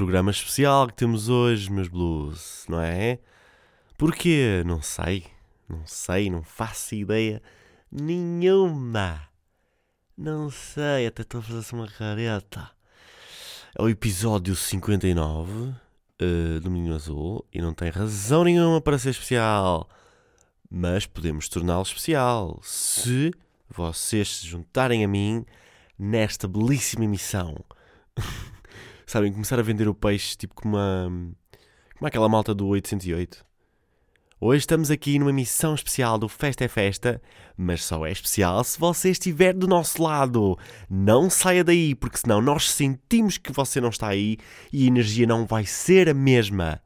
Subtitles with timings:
[0.00, 3.18] programa especial que temos hoje, meus blues, não é?
[3.98, 4.62] Porquê?
[4.64, 5.26] Não sei.
[5.68, 7.42] Não sei, não faço ideia
[7.92, 9.28] nenhuma.
[10.16, 12.70] Não sei, até estou a fazer uma careta.
[13.78, 15.74] É o episódio 59 uh,
[16.62, 19.86] do Menino Azul e não tem razão nenhuma para ser especial.
[20.70, 23.32] Mas podemos torná-lo especial se
[23.68, 25.44] vocês se juntarem a mim
[25.98, 27.54] nesta belíssima missão.
[29.10, 31.10] Sabem, começar a vender o peixe tipo como uma.
[31.96, 33.44] como aquela malta do 808.
[34.40, 37.20] Hoje estamos aqui numa missão especial do Festa é Festa,
[37.56, 40.56] mas só é especial se você estiver do nosso lado.
[40.88, 44.38] Não saia daí, porque senão nós sentimos que você não está aí
[44.72, 46.80] e a energia não vai ser a mesma.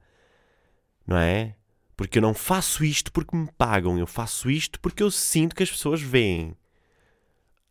[1.06, 1.56] Não é?
[1.94, 5.62] Porque eu não faço isto porque me pagam, eu faço isto porque eu sinto que
[5.62, 6.56] as pessoas veem.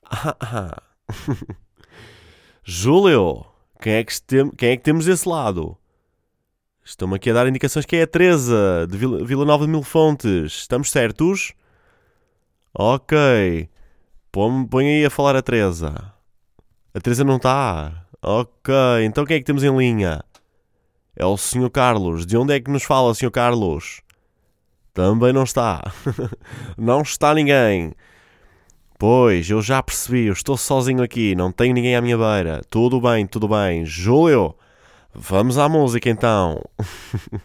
[0.05, 0.83] Ah, ah.
[2.63, 3.52] Júlio,
[3.83, 5.77] quem é, que tem, quem é que temos desse lado?
[6.85, 9.83] Estão-me aqui a dar indicações que é a Teresa, de Vila, Vila Nova de Mil
[9.83, 10.53] Fontes.
[10.53, 11.51] Estamos certos?
[12.73, 13.69] Ok.
[14.31, 16.13] Põe, põe aí a falar a Teresa.
[16.93, 18.05] A Teresa não está?
[18.21, 18.73] Ok.
[19.03, 20.23] Então quem é que temos em linha?
[21.13, 21.69] É o Sr.
[21.69, 22.25] Carlos.
[22.25, 23.31] De onde é que nos fala, Sr.
[23.31, 24.01] Carlos?
[24.93, 25.91] Também não está.
[26.77, 27.93] não está ninguém.
[28.97, 32.61] Pois, eu já percebi, eu estou sozinho aqui, não tenho ninguém à minha beira.
[32.69, 33.85] Tudo bem, tudo bem.
[33.85, 34.55] Júlio,
[35.13, 36.61] vamos à música então.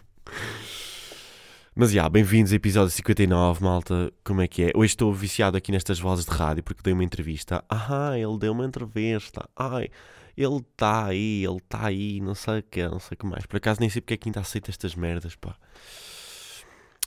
[1.75, 4.11] Mas já, bem-vindos ao episódio 59, malta.
[4.23, 4.71] Como é que é?
[4.75, 7.63] Hoje estou viciado aqui nestas vozes de rádio porque dei uma entrevista.
[7.69, 9.49] Ah, ele deu uma entrevista.
[9.55, 9.89] Ai,
[10.37, 13.45] ele está aí, ele está aí, não sei o que, não sei o que mais.
[13.45, 15.55] Por acaso nem sei porque é que ainda aceita estas merdas, pá.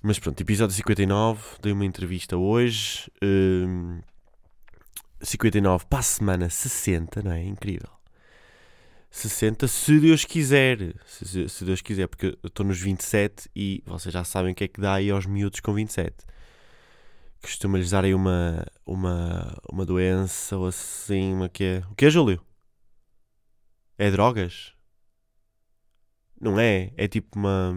[0.03, 3.11] Mas pronto, episódio 59, dei uma entrevista hoje.
[3.23, 4.01] Hum,
[5.23, 7.43] 59 para a semana 60, não é?
[7.45, 7.91] Incrível.
[9.11, 10.95] 60, se Deus quiser.
[11.07, 14.65] Se, se Deus quiser, porque eu estou nos 27 e vocês já sabem o que
[14.65, 16.17] é que dá aí aos miúdos com 27.
[17.43, 21.83] Costuma-lhes dar aí uma, uma, uma doença ou assim, uma que é.
[21.91, 22.41] O que é, Júlio?
[23.99, 24.73] É drogas?
[26.41, 26.93] Não é?
[26.97, 27.75] É tipo uma.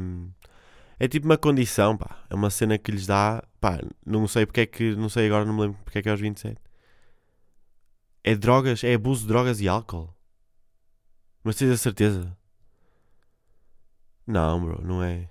[0.97, 2.23] É tipo uma condição, pá.
[2.29, 3.43] É uma cena que lhes dá.
[3.59, 4.95] Pá, não sei porque é que.
[4.95, 6.64] Não sei agora, não me lembro porque é que é aos 27.
[8.27, 10.11] É drogas, é abuso de drogas e álcool.
[11.43, 12.35] Mas tens a certeza?
[14.25, 15.29] Não, bro, não é.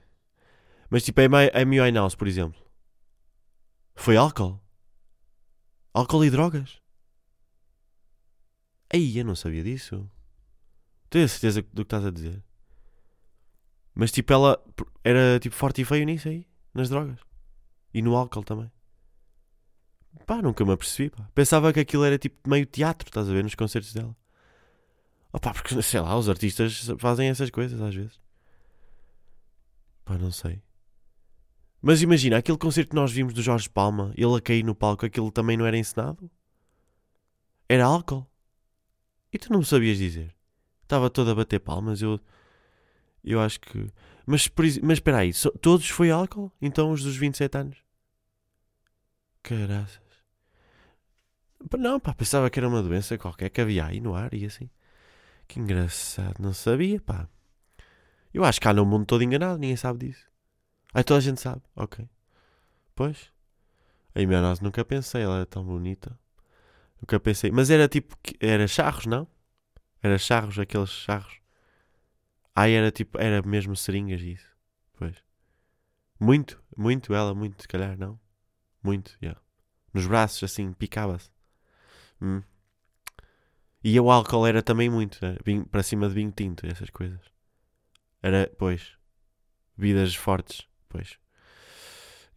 [0.88, 1.26] Mas tipo, é
[1.60, 2.64] Amy Winehouse, por exemplo.
[3.96, 4.60] Foi álcool?
[5.92, 6.80] Álcool e drogas?
[8.88, 10.08] Aí, eu não sabia disso.
[11.10, 12.44] Tenho a certeza do que estás a dizer.
[13.92, 14.64] Mas tipo, ela
[15.02, 17.18] era tipo forte e feio nisso aí, nas drogas.
[17.92, 18.70] E no álcool também.
[20.26, 21.28] Pá, nunca me apercebi, pá.
[21.34, 24.16] Pensava que aquilo era tipo meio teatro, estás a ver, nos concertos dela.
[25.32, 28.20] Oh, pá, porque sei lá, os artistas fazem essas coisas às vezes.
[30.04, 30.62] Pá, não sei.
[31.82, 35.04] Mas imagina, aquele concerto que nós vimos do Jorge Palma, ele a cair no palco,
[35.04, 36.30] aquilo também não era encenado?
[37.68, 38.26] Era álcool.
[39.32, 40.34] E tu não me sabias dizer.
[40.82, 42.20] Estava todo a bater palmas, eu.
[43.22, 43.90] Eu acho que.
[44.26, 44.48] Mas,
[44.82, 46.52] mas espera aí, todos foi álcool?
[46.60, 47.78] Então os dos 27 anos?
[49.42, 50.03] Caraças.
[51.78, 54.68] Não, pá, pensava que era uma doença qualquer que havia aí no ar e assim.
[55.46, 57.28] Que engraçado, não sabia, pá.
[58.32, 60.28] Eu acho que há no mundo todo enganado, ninguém sabe disso.
[60.92, 62.08] Aí toda a gente sabe, ok.
[62.94, 63.32] Pois.
[64.14, 66.18] A Imenose nunca pensei, ela era tão bonita.
[67.00, 67.50] Nunca pensei.
[67.50, 69.26] Mas era tipo, era charros, não?
[70.02, 71.40] Era charros, aqueles charros.
[72.54, 74.46] Aí era tipo, era mesmo seringas isso.
[74.96, 75.16] Pois.
[76.20, 78.18] Muito, muito ela, muito, se calhar, não?
[78.82, 79.28] Muito, já.
[79.28, 79.40] Yeah.
[79.92, 81.33] Nos braços, assim, picava-se.
[82.24, 82.42] Hum.
[83.82, 85.36] E o álcool era também muito, né?
[85.44, 87.20] vinho, para cima de vinho tinto, essas coisas.
[88.22, 88.92] Era, pois,
[89.76, 91.18] bebidas fortes, pois.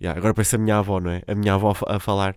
[0.01, 1.23] Yeah, agora parece a minha avó, não é?
[1.25, 2.35] A minha avó a falar,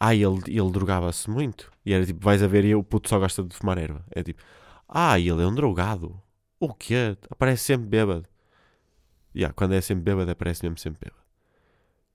[0.00, 1.70] ah, ele, ele drogava-se muito.
[1.84, 4.02] E era tipo, vais a ver, e o puto só gosta de fumar erva.
[4.10, 4.42] É tipo,
[4.88, 6.18] ah, ele é um drogado.
[6.58, 7.16] O quê?
[7.28, 8.26] Aparece sempre bêbado.
[9.34, 11.22] Yeah, quando é sempre bêbado, aparece mesmo sempre bêbado.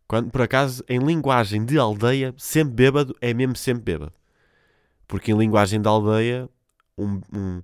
[0.07, 4.20] Quando, por acaso, em linguagem de aldeia, sempre bêbado é mesmo sempre bêbado.
[5.11, 6.49] Porque em linguagem da aldeia,
[6.97, 7.61] um, um,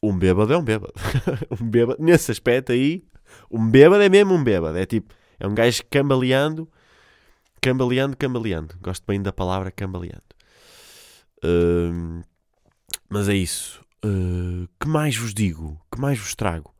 [0.00, 0.94] um bêbado é um bêbado.
[1.60, 2.00] um bêbado.
[2.00, 3.04] Nesse aspecto aí,
[3.50, 4.78] um bêbado é mesmo um bêbado.
[4.78, 6.70] É tipo, é um gajo cambaleando,
[7.60, 8.78] cambaleando, cambaleando.
[8.80, 10.22] Gosto bem da palavra cambaleando.
[11.44, 12.22] Uh,
[13.08, 13.84] mas é isso.
[14.04, 15.76] Uh, que mais vos digo?
[15.92, 16.72] Que mais vos trago?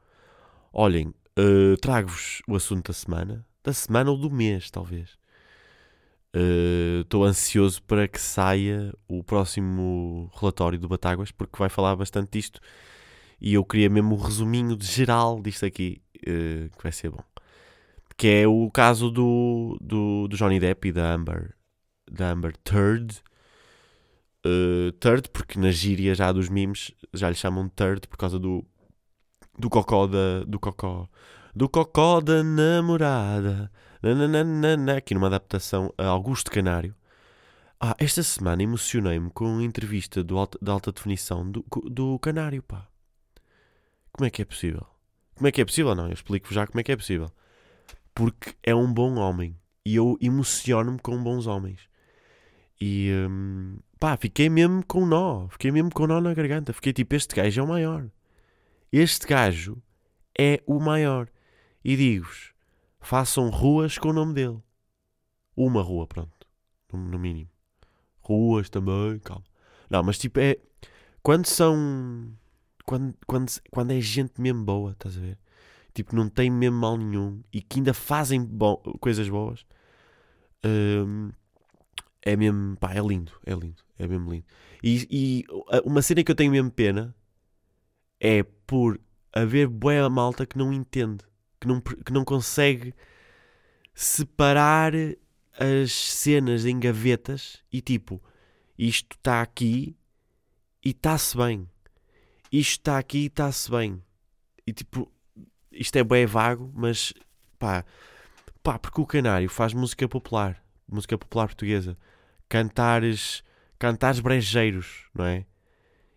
[0.72, 3.44] Olhem, uh, trago-vos o assunto da semana.
[3.64, 5.19] Da semana ou do mês, talvez.
[6.32, 12.31] Estou uh, ansioso para que saia o próximo relatório do Batáguas, porque vai falar bastante
[12.32, 12.61] disto.
[13.41, 17.23] E eu queria mesmo o resuminho de geral disto aqui, uh, que vai ser bom.
[18.17, 21.55] Que é o caso do, do, do Johnny Depp e da Amber,
[22.11, 23.23] da Amber Third.
[24.47, 28.65] Uh, third, porque na gíria já dos memes já lhe chamam Third por causa do,
[29.59, 31.09] do cocó da, do cocó
[31.55, 33.71] do cocó da namorada
[34.02, 36.94] nananana, aqui numa adaptação a Augusto Canário.
[37.79, 42.62] Ah, esta semana emocionei-me com uma entrevista do alta, de alta definição do, do Canário,
[42.62, 42.87] pá.
[44.12, 44.87] Como é que é possível?
[45.35, 45.94] Como é que é possível?
[45.94, 47.31] Não, eu explico já como é que é possível.
[48.14, 49.56] Porque é um bom homem.
[49.85, 51.88] E eu emociono-me com bons homens.
[52.79, 55.49] E hum, pá, fiquei mesmo com nó.
[55.49, 56.73] Fiquei mesmo com nó na garganta.
[56.73, 58.11] Fiquei tipo, este gajo é o maior.
[58.93, 59.82] Este gajo
[60.38, 61.29] é o maior.
[61.82, 62.52] E digo-vos,
[63.00, 64.62] façam ruas com o nome dele.
[65.56, 66.47] Uma rua, pronto.
[66.93, 67.50] No, no mínimo.
[68.20, 69.44] Ruas também, calma.
[69.88, 70.56] Não, mas tipo, é.
[71.23, 72.32] Quando são.
[72.85, 75.38] Quando, quando, quando é gente mesmo boa, estás a ver?
[75.94, 79.67] Tipo, não tem mesmo mal nenhum e que ainda fazem bo coisas boas.
[80.64, 81.31] Hum,
[82.23, 82.76] é mesmo.
[82.76, 83.32] Pá, é lindo.
[83.44, 83.82] É lindo.
[83.99, 84.47] É mesmo lindo.
[84.82, 85.44] E, e
[85.85, 87.14] uma cena que eu tenho mesmo pena
[88.19, 89.00] é por
[89.32, 91.25] haver boa malta que não entende
[91.61, 92.95] que não, que não consegue
[93.95, 94.93] separar
[95.59, 98.23] as cenas em gavetas e tipo,
[98.79, 99.95] isto está aqui
[100.83, 101.69] e está-se bem.
[102.51, 104.03] Isto está aqui e está-se bem.
[104.67, 105.12] E tipo,
[105.71, 107.12] isto é bem vago, mas
[107.59, 107.85] pá,
[108.62, 111.97] pá, porque o Canário faz música popular, música popular portuguesa,
[112.49, 113.45] cantares,
[113.79, 115.45] cantares brejeiros, não é?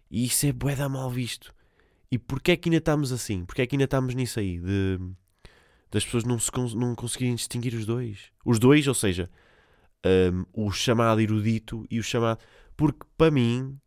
[0.09, 1.53] E isso é bué da mal visto.
[2.09, 3.43] E porquê é que ainda estamos assim?
[3.43, 4.59] Porquê é que ainda estamos nisso aí?
[4.59, 4.99] De
[5.93, 8.31] das pessoas não, se, não conseguirem distinguir os dois.
[8.43, 9.29] Os dois, ou seja,
[10.03, 12.39] um, o chamado erudito e o chamado.
[12.75, 13.79] Porque para mim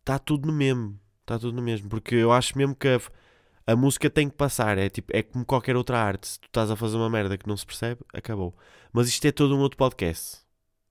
[0.00, 0.98] está tudo no mesmo.
[1.20, 1.88] Está tudo no mesmo.
[1.88, 3.00] Porque eu acho mesmo que a,
[3.64, 4.76] a, música tem que passar.
[4.76, 6.26] É, tipo, é como qualquer outra arte.
[6.26, 8.52] Se tu estás a fazer uma merda que não se percebe, acabou.
[8.92, 10.38] Mas isto é todo um outro podcast.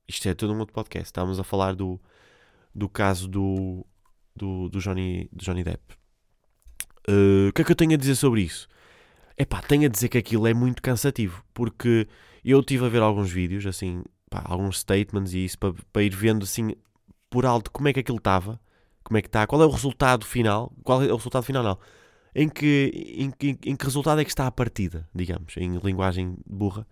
[0.07, 1.07] Isto é todo um outro podcast.
[1.07, 1.99] Estávamos a falar do,
[2.73, 3.85] do caso do,
[4.33, 5.83] do, do, Johnny, do Johnny Depp.
[7.09, 8.69] Uh, o que é que eu tenho a dizer sobre isso?
[9.39, 12.09] Epá, tenho a dizer que aquilo é muito cansativo, porque
[12.43, 16.13] eu estive a ver alguns vídeos, assim, pá, alguns statements e isso, para, para ir
[16.13, 16.75] vendo, assim,
[17.29, 18.59] por alto, como é que aquilo estava,
[19.01, 21.79] como é que está, qual é o resultado final, qual é o resultado final, não,
[22.35, 26.35] em que, em, em, em que resultado é que está a partida, digamos, em linguagem
[26.45, 26.85] burra.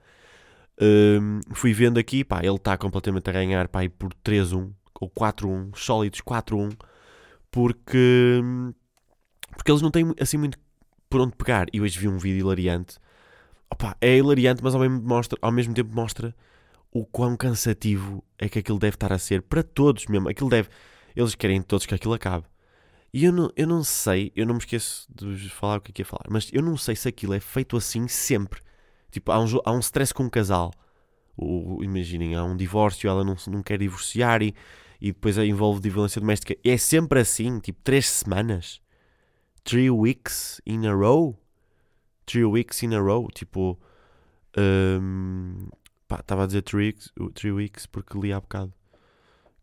[0.79, 4.71] Um, fui vendo aqui, pá, ele está completamente a ganhar, pá, por 3-1,
[5.01, 6.77] ou 4-1, sólidos 4-1,
[7.51, 8.41] porque,
[9.51, 10.57] porque eles não têm, assim, muito
[11.09, 11.67] por onde pegar.
[11.73, 12.97] E hoje vi um vídeo hilariante.
[13.71, 16.35] Opa, é hilariante, mas ao mesmo, mostra, ao mesmo tempo mostra
[16.91, 20.29] o quão cansativo é que aquilo deve estar a ser para todos mesmo.
[20.29, 20.69] Aquilo deve.
[21.15, 22.45] Eles querem todos que aquilo acabe.
[23.13, 25.93] E eu não, eu não sei, eu não me esqueço de falar o que é
[25.93, 28.61] que ia falar, mas eu não sei se aquilo é feito assim sempre.
[29.09, 30.71] Tipo, há um, há um stress com um casal.
[31.35, 34.53] O, imaginem, há um divórcio, ela não, não quer divorciar e,
[34.99, 36.55] e depois envolve de violência doméstica.
[36.63, 38.81] É sempre assim, tipo, três semanas
[39.67, 41.35] three weeks in a row.
[42.25, 43.27] Three weeks in a row.
[43.27, 43.77] Tipo,
[44.57, 45.67] um,
[46.09, 48.73] estava a dizer three weeks, three weeks porque li há bocado.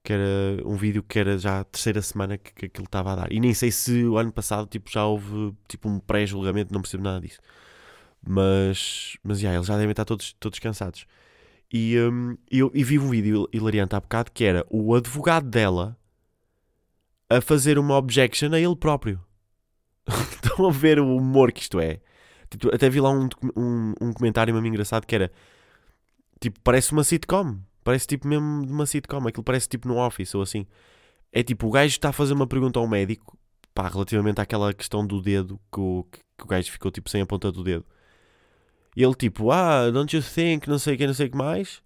[0.04, 3.16] Que era um vídeo que era já a terceira semana que, que aquilo estava a
[3.16, 3.32] dar.
[3.32, 7.02] E nem sei se o ano passado tipo, já houve tipo, um pré-julgamento, não percebo
[7.02, 7.40] nada disso.
[8.26, 11.06] Mas, mas yeah, eles já devem estar todos, todos cansados.
[11.72, 15.96] E um, eu e vi um vídeo hilariante há bocado que era o advogado dela
[17.28, 19.20] a fazer uma objection a ele próprio.
[20.44, 22.00] Estão a ver o humor que isto é?
[22.50, 25.30] Tipo, até vi lá um, um, um comentário mesmo engraçado que era
[26.40, 27.58] tipo, parece uma sitcom.
[27.82, 29.26] Parece tipo mesmo de uma sitcom.
[29.26, 30.66] Aquilo parece tipo no Office ou assim.
[31.32, 33.36] É tipo, o gajo está a fazer uma pergunta ao médico,
[33.74, 36.06] pá, relativamente àquela questão do dedo, que o,
[36.38, 37.84] que o gajo ficou tipo sem a ponta do dedo.
[38.96, 41.36] E ele tipo, ah, don't you think, não sei o que, não sei o que
[41.36, 41.82] mais.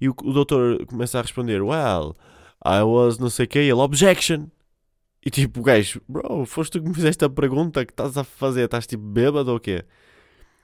[0.00, 2.16] E o, o doutor começa a responder, well,
[2.64, 4.46] I was não sei o que, ele, objection.
[5.24, 8.24] E tipo, o gajo, bro, foste tu que me fizeste a pergunta que estás a
[8.24, 9.84] fazer, estás tipo bêbado ou o quê?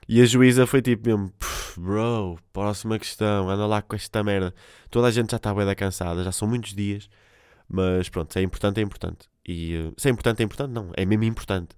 [0.07, 1.33] E a juíza foi tipo mesmo,
[1.77, 4.53] bro, próxima questão, anda lá com esta merda.
[4.89, 7.09] Toda a gente já está bem da cansada, já são muitos dias,
[7.69, 9.29] mas pronto, se é importante, é importante.
[9.45, 11.75] E uh, se é importante, é importante, não, é mesmo importante.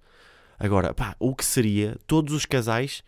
[0.57, 3.03] Agora, pá, o que seria, todos os casais,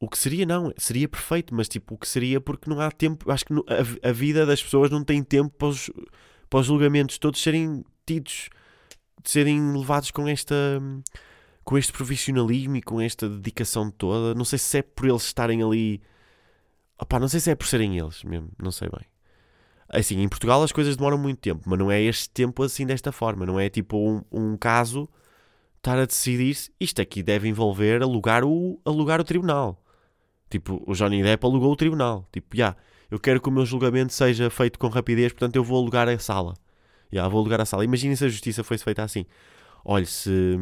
[0.00, 3.30] o que seria não, seria perfeito, mas tipo, o que seria porque não há tempo,
[3.30, 5.90] acho que a, a vida das pessoas não tem tempo para os,
[6.48, 8.48] para os julgamentos todos serem tidos
[9.22, 10.54] de serem levados com esta
[11.64, 14.34] com este profissionalismo e com esta dedicação toda.
[14.34, 16.02] Não sei se é por eles estarem ali.
[17.00, 19.06] Opá, não sei se é por serem eles mesmo, não sei bem.
[19.88, 23.12] Assim, em Portugal as coisas demoram muito tempo, mas não é este tempo assim desta
[23.12, 23.44] forma.
[23.46, 25.08] Não é tipo um, um caso
[25.76, 29.82] estar a decidir se isto aqui deve envolver alugar o, alugar o tribunal.
[30.48, 32.28] Tipo, o Johnny Depp alugou o tribunal.
[32.32, 32.78] Tipo, já, yeah,
[33.10, 36.18] eu quero que o meu julgamento seja feito com rapidez, portanto eu vou alugar a
[36.18, 36.54] sala.
[37.12, 37.84] Yeah, vou alugar a sala.
[37.84, 39.26] Imaginem se a justiça fosse feita assim.
[39.84, 40.58] Olha, se,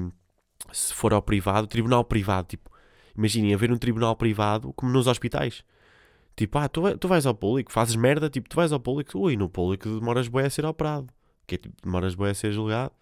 [0.73, 2.71] se for ao privado, tribunal privado, tipo,
[3.17, 5.63] imaginem haver um tribunal privado como nos hospitais.
[6.35, 9.37] Tipo, ah, tu, tu vais ao público, fazes merda, tipo, tu vais ao público, ui,
[9.37, 11.13] no público demoras bem a ser operado.
[11.47, 12.93] Que é tipo, demoras bem a ser julgado.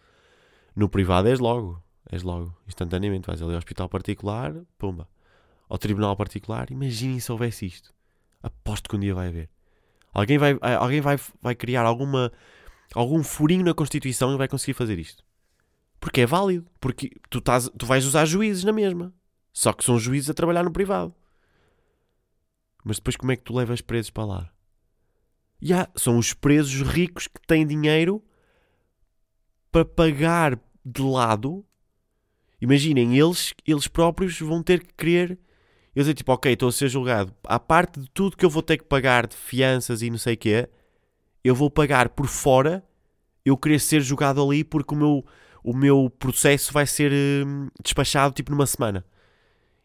[0.75, 3.27] No privado és logo, és logo, instantaneamente.
[3.27, 5.09] Vais ali ao hospital particular, pumba.
[5.69, 7.95] Ao tribunal particular, imaginem se houvesse isto.
[8.43, 9.51] Aposto que um dia vai haver.
[10.13, 12.33] Alguém vai, alguém vai, vai criar alguma,
[12.95, 15.25] algum furinho na Constituição e vai conseguir fazer isto.
[16.01, 16.67] Porque é válido.
[16.81, 19.13] Porque tu, tás, tu vais usar juízes na mesma.
[19.53, 21.15] Só que são juízes a trabalhar no privado.
[22.85, 24.53] Mas depois como é que tu levas presos para lá?
[25.61, 28.23] Yeah, são os presos ricos que têm dinheiro
[29.73, 31.65] para pagar de lado.
[32.61, 35.39] Imaginem, eles, eles próprios vão ter que querer.
[35.95, 37.35] Eu dizer tipo, ok, estou a ser julgado.
[37.45, 40.35] À parte de tudo que eu vou ter que pagar de fianças e não sei
[40.35, 40.69] o quê,
[41.43, 42.85] eu vou pagar por fora
[43.45, 45.27] eu querer ser julgado ali porque o meu,
[45.65, 47.13] o meu processo vai ser
[47.47, 49.05] hum, despachado tipo numa semana.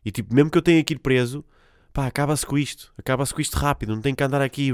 [0.04, 1.46] E tipo, mesmo que eu tenha que ir preso,
[1.94, 2.94] pá, acaba-se com isto.
[2.98, 3.96] Acaba-se com isto rápido.
[3.96, 4.72] Não tenho que andar aqui,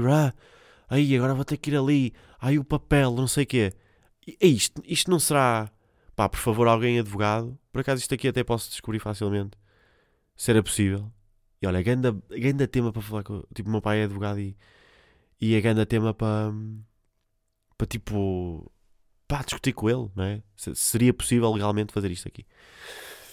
[0.88, 3.72] aí agora vou ter que ir ali, aí o papel, não sei o quê.
[4.40, 5.70] É isto, isto não será,
[6.16, 7.56] pá, por favor, alguém advogado.
[7.72, 9.56] Por acaso isto aqui até posso descobrir facilmente.
[10.36, 11.10] Se era possível.
[11.62, 13.44] E olha, ganda, ganda tema para falar com.
[13.54, 14.56] Tipo, meu pai é advogado e.
[15.40, 16.52] E é ganda tema para.
[17.76, 18.70] Para tipo.
[19.26, 20.42] Para discutir com ele, não é?
[20.56, 22.44] Seria possível legalmente fazer isto aqui.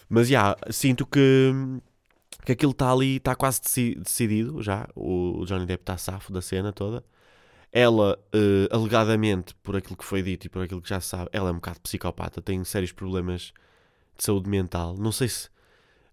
[0.07, 1.51] Mas já, yeah, sinto que,
[2.45, 3.61] que aquilo está ali, está quase
[3.97, 4.87] decidido já.
[4.95, 7.03] O Johnny Depp está safo da cena toda.
[7.71, 11.49] Ela, uh, alegadamente, por aquilo que foi dito e por aquilo que já sabe, ela
[11.49, 13.51] é um bocado psicopata, tem sérios problemas
[14.15, 14.95] de saúde mental.
[14.97, 15.49] Não sei se,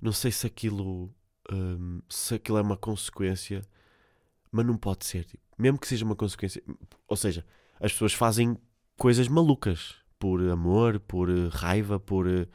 [0.00, 1.14] não sei se aquilo,
[1.52, 3.62] um, se aquilo é uma consequência,
[4.50, 5.24] mas não pode ser.
[5.24, 6.62] Tipo, mesmo que seja uma consequência,
[7.08, 7.44] ou seja,
[7.80, 8.56] as pessoas fazem
[8.96, 12.46] coisas malucas por amor, por raiva, por uh,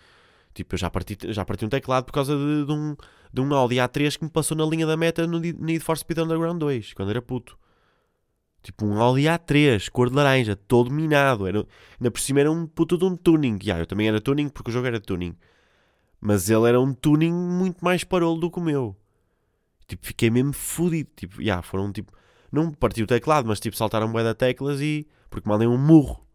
[0.60, 2.96] Tipo, eu já parti, já parti um teclado por causa de, de, um,
[3.32, 6.18] de um Audi A3 que me passou na linha da meta no Need for Speed
[6.18, 7.58] Underground 2, quando era puto.
[8.62, 11.48] Tipo, um Audi A3, cor de laranja, todo minado.
[11.48, 11.65] Era,
[11.98, 13.58] ainda por cima era um puto de um tuning.
[13.63, 15.34] Yeah, eu também era tuning porque o jogo era tuning.
[16.20, 18.98] Mas ele era um tuning muito mais parolo do que o meu.
[19.88, 21.10] Tipo, fiquei mesmo fodido.
[21.15, 22.12] Tipo, yeah, foram tipo.
[22.51, 25.08] Não parti o teclado, mas tipo, saltaram bué da teclas e.
[25.29, 26.25] Porque mandei um murro.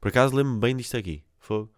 [0.00, 1.24] Por acaso lembro-me bem disto aqui.
[1.38, 1.68] Foi.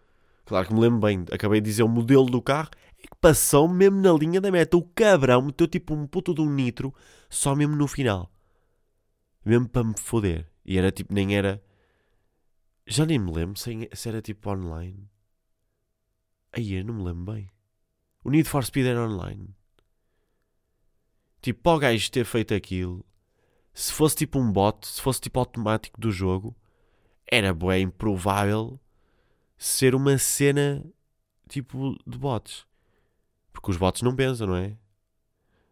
[0.45, 3.67] Claro que me lembro bem, acabei de dizer o modelo do carro, é que passou
[3.67, 4.77] mesmo na linha da meta.
[4.77, 6.93] O cabrão meteu tipo um puto de um nitro,
[7.29, 8.31] só mesmo no final.
[9.43, 10.49] Mesmo para me foder.
[10.65, 11.61] E era tipo, nem era.
[12.85, 15.09] Já nem me lembro se, era tipo online.
[16.53, 17.49] Aí eu não me lembro bem.
[18.23, 19.55] O Need for Speed era online.
[21.41, 23.05] Tipo, para o gajo ter feito aquilo,
[23.77, 26.55] se fosse tipo um bot, se fosse tipo automático do jogo,
[27.27, 28.79] era bem improvável
[29.55, 30.83] ser uma cena
[31.47, 32.65] tipo de bots.
[33.53, 34.75] Porque os bots não pensam, não é?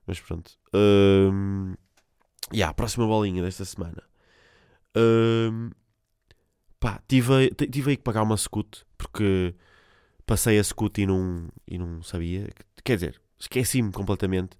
[0.06, 0.52] Mas pronto.
[0.72, 1.74] Um,
[2.54, 4.04] e yeah, a próxima bolinha desta semana.
[4.96, 5.72] Um,
[6.80, 9.56] pá, tive, tive aí que pagar uma scoot porque
[10.28, 12.50] passei a scoot e não, e não sabia.
[12.84, 14.56] Quer dizer, esqueci-me completamente.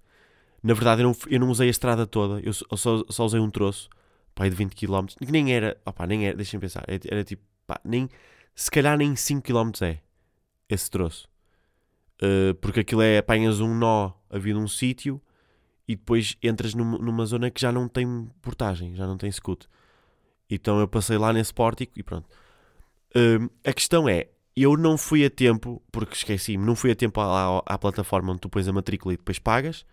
[0.66, 3.48] Na verdade, eu não, eu não usei a estrada toda, eu só, só usei um
[3.48, 3.88] troço,
[4.34, 7.44] pá, de 20 km, que nem era, opá, nem era, deixem pensar, era, era tipo,
[7.68, 8.08] pá, nem,
[8.52, 10.00] se calhar nem 5 km é
[10.68, 11.28] esse troço.
[12.20, 15.22] Uh, porque aquilo é apanhas um nó a vir num sítio
[15.86, 19.68] e depois entras numa, numa, zona que já não tem portagem, já não tem scoot.
[20.50, 22.26] Então eu passei lá nesse pórtico e pronto.
[23.14, 27.20] Uh, a questão é, eu não fui a tempo, porque esqueci-me, não fui a tempo
[27.20, 29.86] à, à, plataforma onde tu pões a matrícula e depois pagas.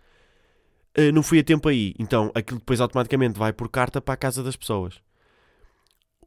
[0.96, 4.16] Uh, não fui a tempo aí, então aquilo depois automaticamente vai por carta para a
[4.16, 5.02] casa das pessoas.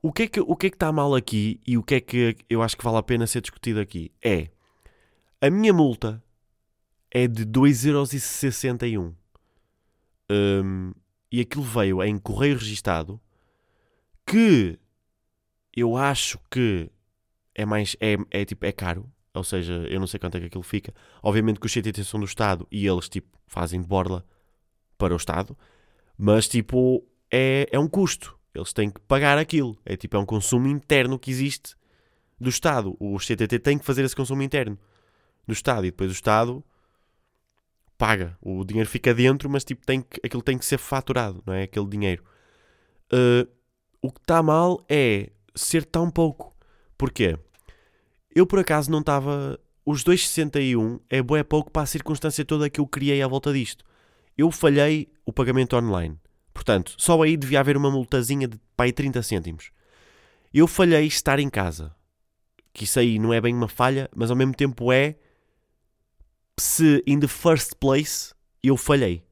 [0.02, 2.00] O que, é que, o que é que está mal aqui e o que é
[2.00, 4.12] que eu acho que vale a pena ser discutido aqui?
[4.24, 4.50] É
[5.40, 6.24] a minha multa
[7.12, 9.14] é de 2,61€
[10.30, 10.94] um,
[11.32, 13.20] e aquilo veio em correio registado
[14.26, 14.78] que
[15.76, 16.90] eu acho que
[17.54, 19.10] é mais é, é tipo é caro.
[19.34, 20.94] Ou seja, eu não sei quanto é que aquilo fica.
[21.22, 24.26] Obviamente que os CTT são do Estado e eles tipo fazem de borla
[24.98, 25.58] para o Estado
[26.18, 29.78] mas tipo é, é um custo eles têm que pagar aquilo.
[29.86, 31.76] É tipo, é um consumo interno que existe
[32.40, 32.96] do Estado.
[33.00, 34.78] O CTT tem que fazer esse consumo interno
[35.46, 36.64] do Estado e depois o Estado
[37.98, 38.38] paga.
[38.42, 41.64] O dinheiro fica dentro, mas tipo, tem que, aquilo tem que ser faturado, não é?
[41.64, 42.24] Aquele dinheiro.
[43.14, 43.48] Uh,
[44.02, 46.56] O que está mal é ser tão pouco.
[46.98, 47.38] Porquê?
[48.34, 49.60] Eu por acaso não estava.
[49.86, 53.86] Os 2,61 é pouco para a circunstância toda que eu criei à volta disto.
[54.38, 56.20] Eu falhei o pagamento online.
[56.54, 59.72] Portanto, só aí devia haver uma multazinha de pai 30 cêntimos.
[60.54, 61.96] Eu falhei estar em casa.
[62.74, 65.16] Que isso aí não é bem uma falha, mas ao mesmo tempo é
[66.60, 69.24] se in the first place eu falhei.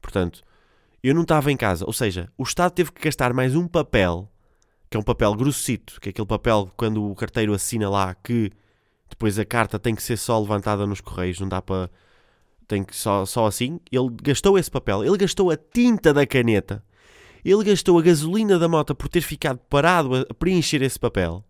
[0.00, 0.42] Portanto,
[1.02, 1.84] eu não estava em casa.
[1.86, 4.30] Ou seja, o Estado teve que gastar mais um papel,
[4.90, 8.50] que é um papel grossito, que é aquele papel quando o carteiro assina lá que
[9.08, 11.90] depois a carta tem que ser só levantada nos correios, não dá para.
[12.68, 13.80] Tem que só, só assim.
[13.90, 16.84] Ele gastou esse papel, ele gastou a tinta da caneta,
[17.44, 21.44] ele gastou a gasolina da moto por ter ficado parado a preencher esse papel.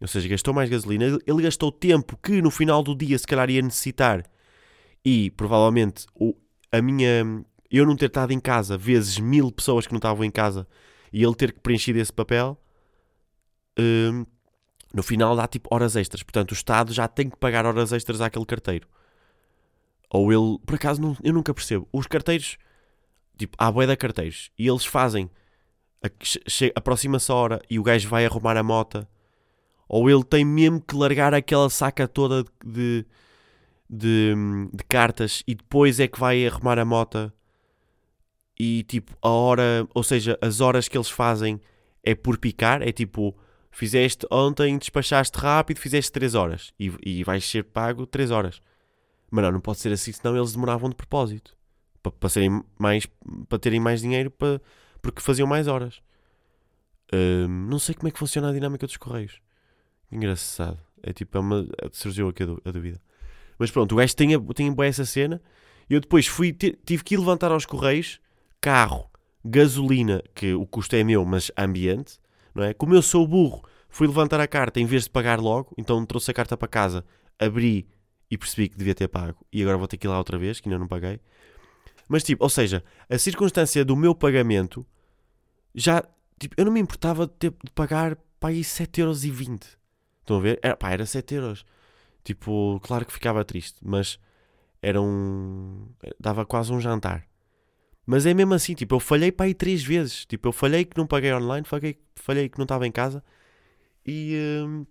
[0.00, 3.50] Ou seja, gastou mais gasolina, ele gastou tempo que no final do dia se calhar
[3.50, 4.24] ia necessitar
[5.04, 6.34] e provavelmente o,
[6.70, 10.30] a minha eu não ter estado em casa vezes mil pessoas que não estavam em
[10.30, 10.66] casa
[11.12, 12.60] e ele ter que preencher esse papel
[13.78, 14.26] hum,
[14.92, 18.20] no final dá tipo horas extras portanto o Estado já tem que pagar horas extras
[18.20, 18.86] àquele carteiro
[20.10, 21.88] ou ele, por acaso não, eu nunca percebo.
[21.92, 22.58] Os carteiros,
[23.38, 25.30] tipo, há bué de carteiros e eles fazem
[26.74, 29.08] aproxima-se a hora e o gajo vai arrumar a mota.
[29.88, 33.04] Ou ele tem mesmo que largar aquela saca toda de,
[33.88, 34.34] de,
[34.72, 37.32] de, cartas e depois é que vai arrumar a mota.
[38.58, 41.60] E tipo a hora, ou seja, as horas que eles fazem
[42.02, 43.36] é por picar, é tipo
[43.70, 46.72] fizeste ontem, despachaste rápido, fizeste 3 horas.
[46.78, 48.60] E, e vais ser pago 3 horas.
[49.30, 51.56] Mas não, não pode ser assim, senão eles demoravam de propósito
[52.02, 53.06] para, para, serem mais,
[53.48, 54.60] para terem mais dinheiro para,
[55.00, 56.02] porque faziam mais horas.
[57.12, 59.40] Hum, não sei como é que funciona a dinâmica dos correios.
[60.10, 60.78] Engraçado.
[61.02, 63.00] É tipo, é uma, surgiu aqui a dúvida.
[63.58, 65.40] Mas pronto, o gajo tinha, tinha boa essa cena.
[65.88, 68.20] E eu depois fui, tive que ir levantar aos correios
[68.60, 69.10] carro,
[69.44, 72.18] gasolina, que o custo é meu, mas ambiente,
[72.54, 72.74] não é?
[72.74, 76.30] Como eu sou burro, fui levantar a carta em vez de pagar logo, então trouxe
[76.30, 77.04] a carta para casa,
[77.38, 77.88] abri
[78.30, 79.44] e percebi que devia ter pago.
[79.52, 81.20] E agora vou ter que ir lá outra vez, que ainda não paguei.
[82.08, 84.86] Mas tipo, ou seja, a circunstância do meu pagamento
[85.74, 86.04] já,
[86.38, 89.76] tipo, eu não me importava de, ter, de pagar para aí 7,20€.
[90.20, 90.58] Estão a ver?
[90.62, 91.64] Era, pá, era 7 euros.
[92.22, 94.18] Tipo, claro que ficava triste, mas
[94.82, 95.88] era um.
[96.18, 97.26] dava quase um jantar.
[98.06, 100.26] Mas é mesmo assim, tipo, eu falhei para aí três vezes.
[100.26, 103.22] Tipo, eu falhei que não paguei online, falhei, falhei que não estava em casa.
[104.06, 104.86] E, hum,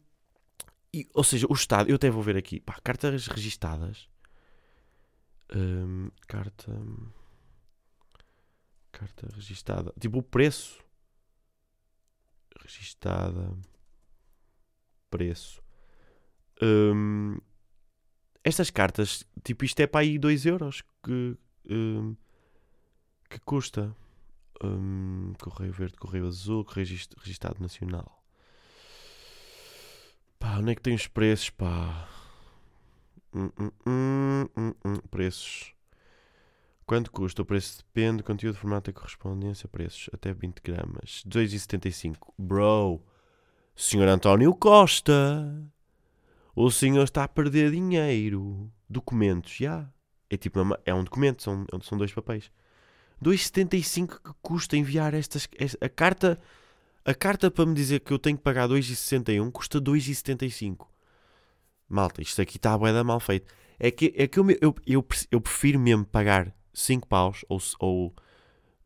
[0.93, 4.09] e, Ou seja, o Estado, eu até vou ver aqui, pá, cartas registadas.
[5.55, 6.71] Hum, carta.
[8.91, 9.93] Carta registada.
[9.99, 10.83] Tipo, o preço.
[12.61, 13.55] Registada
[15.09, 15.61] preço.
[16.61, 17.37] Um,
[18.43, 21.37] estas cartas, tipo, isto é para aí 2 euros que,
[21.69, 22.15] um,
[23.29, 23.95] que custa.
[24.63, 28.18] Um, correio verde, correio azul, correio registado nacional.
[30.39, 32.07] Pá, onde é que tem os preços, pá?
[33.33, 33.51] Hum,
[33.85, 35.73] hum, hum, preços.
[36.85, 37.43] Quanto custa?
[37.43, 40.09] O preço depende, conteúdo, formato e correspondência, preços.
[40.11, 41.23] Até 20 gramas.
[41.27, 42.33] 2,75.
[42.35, 43.03] Bro,
[43.75, 45.13] Senhor António Costa,
[46.55, 48.71] o senhor está a perder dinheiro.
[48.89, 49.87] Documentos, já.
[50.29, 52.51] É tipo, é um documento, são, são dois papéis.
[53.23, 56.39] 2,75 que custa enviar estas, esta, a carta.
[57.09, 60.85] A carta para me dizer que eu tenho que pagar 2,61 custa 2,75.
[61.89, 63.51] Malta, isto aqui está a boeda mal feito.
[63.79, 68.15] É que, é que eu, eu, eu, eu prefiro mesmo pagar 5 paus ou, ou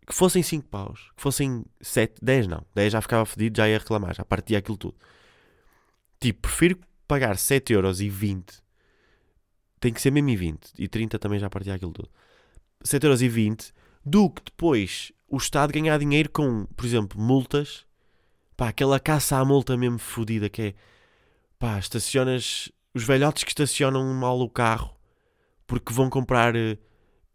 [0.08, 2.66] que fossem 5 paus, que fossem 7, 10 não.
[2.74, 4.96] 10 já ficava fedido, já ia reclamar, já partia aquilo tudo.
[6.18, 8.64] Tipo, prefiro pagar 7 euros e 20.
[9.82, 10.72] Tem que ser mesmo e 20.
[10.80, 12.10] E 30 também já partia aquilo tudo.
[12.86, 13.74] 7 euros e 20
[14.06, 17.86] do que depois o Estado ganhar dinheiro com, por exemplo, multas.
[18.64, 20.74] Pá, aquela caça à multa mesmo fodida que é...
[21.60, 22.72] Pá, estacionas...
[22.94, 24.96] Os velhotes que estacionam mal o carro
[25.68, 26.78] porque vão comprar eh,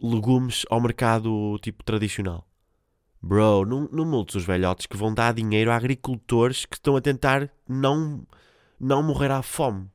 [0.00, 2.48] legumes ao mercado tipo tradicional.
[3.20, 7.00] Bro, não, não multes os velhotes que vão dar dinheiro a agricultores que estão a
[7.02, 8.26] tentar não,
[8.80, 9.86] não morrer à fome.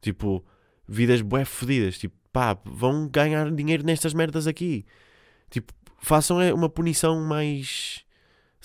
[0.00, 0.44] Tipo,
[0.88, 1.96] vidas bué fodidas.
[1.96, 4.84] Tipo, pá, vão ganhar dinheiro nestas merdas aqui.
[5.48, 8.05] Tipo, façam é, uma punição mais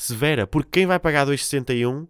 [0.01, 0.47] severa.
[0.47, 2.07] Porque quem vai pagar 2,61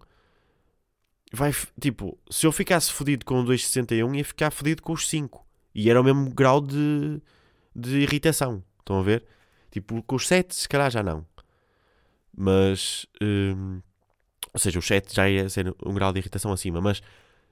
[1.33, 5.45] vai, tipo, se eu ficasse fodido com 2,61 ia ficar fodido com os 5.
[5.73, 7.21] E era o mesmo grau de,
[7.75, 8.63] de irritação.
[8.79, 9.23] Estão a ver?
[9.69, 11.25] Tipo, com os 7 se calhar já não.
[12.35, 13.81] Mas, hum,
[14.53, 17.01] ou seja, o 7 já ia ser um grau de irritação acima, mas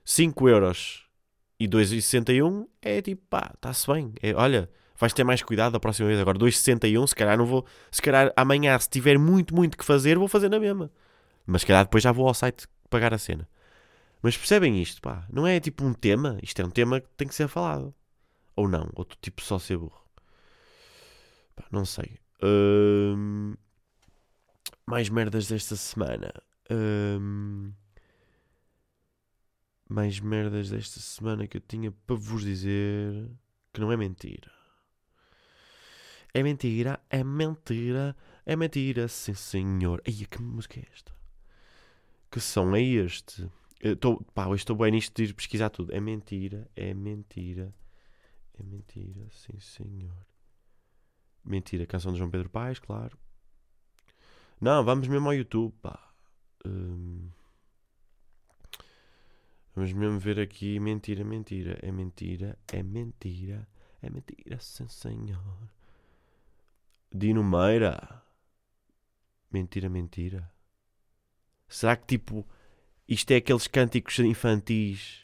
[0.04, 1.06] 5 euros
[1.60, 4.13] e 2,61 é tipo, pá, está-se bem.
[4.21, 6.19] É, olha, vais ter mais cuidado da próxima vez.
[6.19, 10.17] Agora 2,61, se calhar não vou, se calhar amanhã, se tiver muito, muito que fazer,
[10.17, 10.91] vou fazer na mesma.
[11.45, 13.47] Mas se calhar depois já vou ao site pagar a cena.
[14.21, 15.25] Mas percebem isto, pá?
[15.31, 16.38] Não é tipo um tema.
[16.43, 17.93] Isto é um tema que tem que ser falado.
[18.55, 18.89] Ou não.
[18.93, 20.03] Ou tu tipo só ser burro.
[21.55, 22.19] Pá, não sei.
[22.43, 23.55] Hum,
[24.85, 26.33] mais merdas desta semana.
[26.69, 27.71] Hum,
[29.88, 33.31] mais merdas desta semana que eu tinha para vos dizer
[33.73, 34.59] que não é mentira.
[36.34, 38.15] É mentira, é mentira,
[38.46, 40.02] é mentira, sim senhor.
[40.06, 41.12] Ai, que música é esta?
[42.30, 43.50] Que som é este?
[43.80, 43.98] Eu
[44.34, 45.92] pá, hoje estou bem nisto de ir pesquisar tudo.
[45.92, 47.74] É mentira, é mentira,
[48.60, 50.26] é mentira, sim senhor.
[51.44, 53.18] Mentira, canção de João Pedro Paes, claro.
[54.62, 56.13] Não, vamos mesmo ao YouTube, pá.
[56.63, 57.30] Hum,
[59.74, 60.80] vamos mesmo ver aqui.
[60.80, 63.68] Mentira, mentira, é mentira, é mentira,
[64.02, 65.79] é mentira, sim senhor.
[67.13, 68.24] Dino Meira.
[69.52, 70.52] Mentira, mentira.
[71.67, 72.45] Será que tipo
[73.10, 75.22] isto é aqueles cânticos infantis,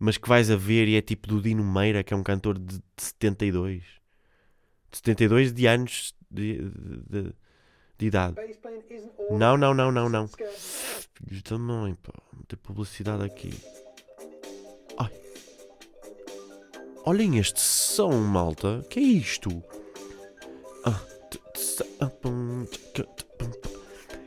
[0.00, 2.58] mas que vais a ver e é tipo do Dino Meira, que é um cantor
[2.58, 3.84] de, de 72.
[4.90, 6.58] De 72 de anos de,
[7.08, 7.32] de,
[7.98, 8.34] de idade.
[9.30, 10.28] Não, não, não, não, não.
[10.28, 12.12] Filhos da mãe, pá.
[12.32, 13.52] Muita publicidade aqui.
[14.96, 15.12] Ai.
[17.04, 18.84] Olhem este som, malta.
[18.90, 19.62] Que é isto?
[22.00, 22.10] Ah.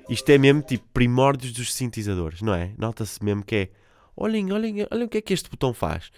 [0.10, 2.74] Isto é mesmo tipo primórdios dos sintetizadores, não é?
[2.78, 3.70] Nota-se mesmo que é.
[4.16, 6.12] Olhem, olhem, olhem o que é que este botão faz.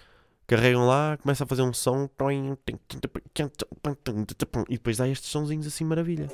[0.46, 2.08] Carregam lá, começa a fazer um som.
[4.68, 6.28] E depois dá estes sonzinhos assim, maravilha.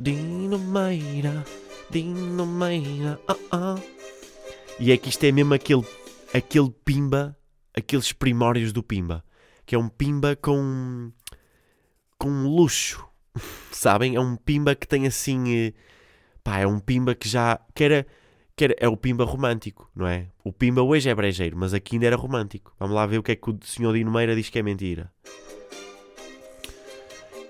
[0.00, 1.44] Dino Meira,
[1.90, 3.74] Dino Meira, ah, ah.
[4.78, 5.84] E é que isto é mesmo aquele,
[6.32, 7.36] aquele pimba,
[7.76, 9.22] aqueles primórdios do pimba.
[9.66, 11.12] Que é um pimba com,
[12.20, 13.10] com luxo
[13.80, 14.14] sabem?
[14.14, 15.54] É um pimba que tem assim.
[15.54, 15.72] Eh,
[16.44, 17.58] pá, é um pimba que já.
[17.74, 18.06] Que era,
[18.56, 20.28] que era, é o pimba romântico, não é?
[20.44, 22.74] O pimba hoje é brejeiro, mas aqui ainda era romântico.
[22.78, 25.10] Vamos lá ver o que é que o senhor Dino Meira diz que é mentira.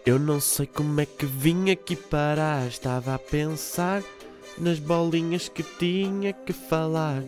[0.07, 2.67] Eu não sei como é que vim aqui parar.
[2.67, 4.03] Estava a pensar
[4.57, 7.23] nas bolinhas que tinha que falar.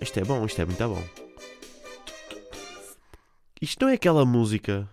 [0.00, 1.29] Isto é bom, isto é muito bom.
[3.60, 4.88] Isto não é aquela música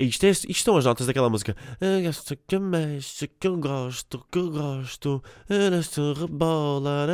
[0.00, 1.54] isto, é, isto são as notas daquela música.
[2.02, 5.22] Gosto que mexe, que eu gosto, que eu gosto.
[6.18, 7.06] rebola,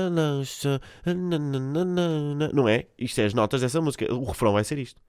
[2.54, 2.86] Não é?
[2.96, 4.12] Isto é as notas dessa música.
[4.14, 5.00] O refrão vai ser isto.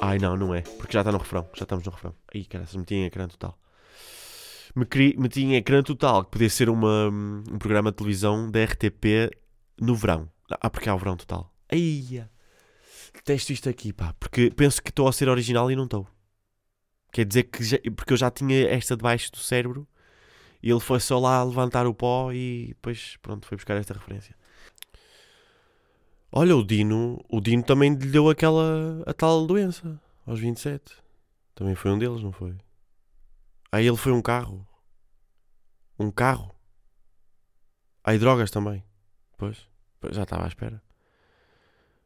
[0.00, 0.62] Ai não, não é.
[0.62, 1.48] Porque já está no refrão.
[1.54, 2.14] Já estamos no refrão.
[2.34, 3.58] Aí, se meti em ecrã total
[4.74, 9.30] me meti em ecrã total, que podia ser uma, um programa de televisão da RTP
[9.80, 10.30] no verão.
[10.50, 11.52] Ah, porque há o verão total.
[11.70, 12.24] Aí,
[13.14, 16.06] detesto isto aqui, pá, porque penso que estou a ser original e não estou.
[17.12, 19.86] Quer dizer que, já, porque eu já tinha esta debaixo do cérebro
[20.62, 24.36] e ele foi só lá levantar o pó e depois, pronto, foi buscar esta referência.
[26.30, 30.92] Olha, o Dino, o Dino também lhe deu aquela, a tal doença, aos 27.
[31.54, 32.54] Também foi um deles, não foi?
[33.72, 34.66] Aí ele foi um carro.
[35.98, 36.54] Um carro.
[38.04, 38.84] Aí drogas também.
[39.36, 39.68] Pois,
[40.00, 40.82] pois já estava à espera.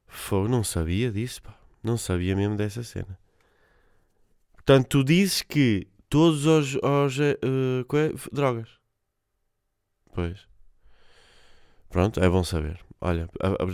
[0.07, 1.59] Fogo, não sabia disso, pá.
[1.83, 3.19] Não sabia mesmo dessa cena.
[4.53, 8.69] Portanto, tu dizes que todos os, os uh, drogas.
[10.13, 10.47] Pois.
[11.89, 12.79] Pronto, é bom saber.
[13.05, 13.29] Olha,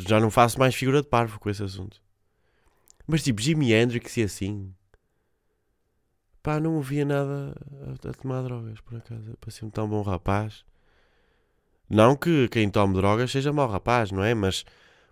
[0.08, 2.00] já não faço mais figura de parvo com esse assunto.
[3.06, 4.74] Mas tipo, Jimi Hendrix e assim.
[6.42, 7.54] Pá, não ouvia nada
[7.86, 9.36] a, a tomar drogas, por acaso.
[9.38, 10.64] Parecia-me tão bom rapaz.
[11.90, 14.32] Não que quem tome drogas seja mau rapaz, não é?
[14.34, 14.64] Mas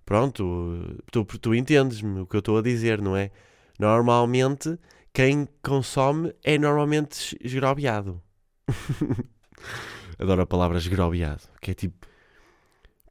[0.07, 3.31] pronto, tu, tu entendes-me o que eu estou a dizer, não é?
[3.79, 4.79] Normalmente,
[5.13, 8.23] quem consome é normalmente esgrobiado.
[10.19, 12.07] Adoro a palavra esgrobiado, que é tipo.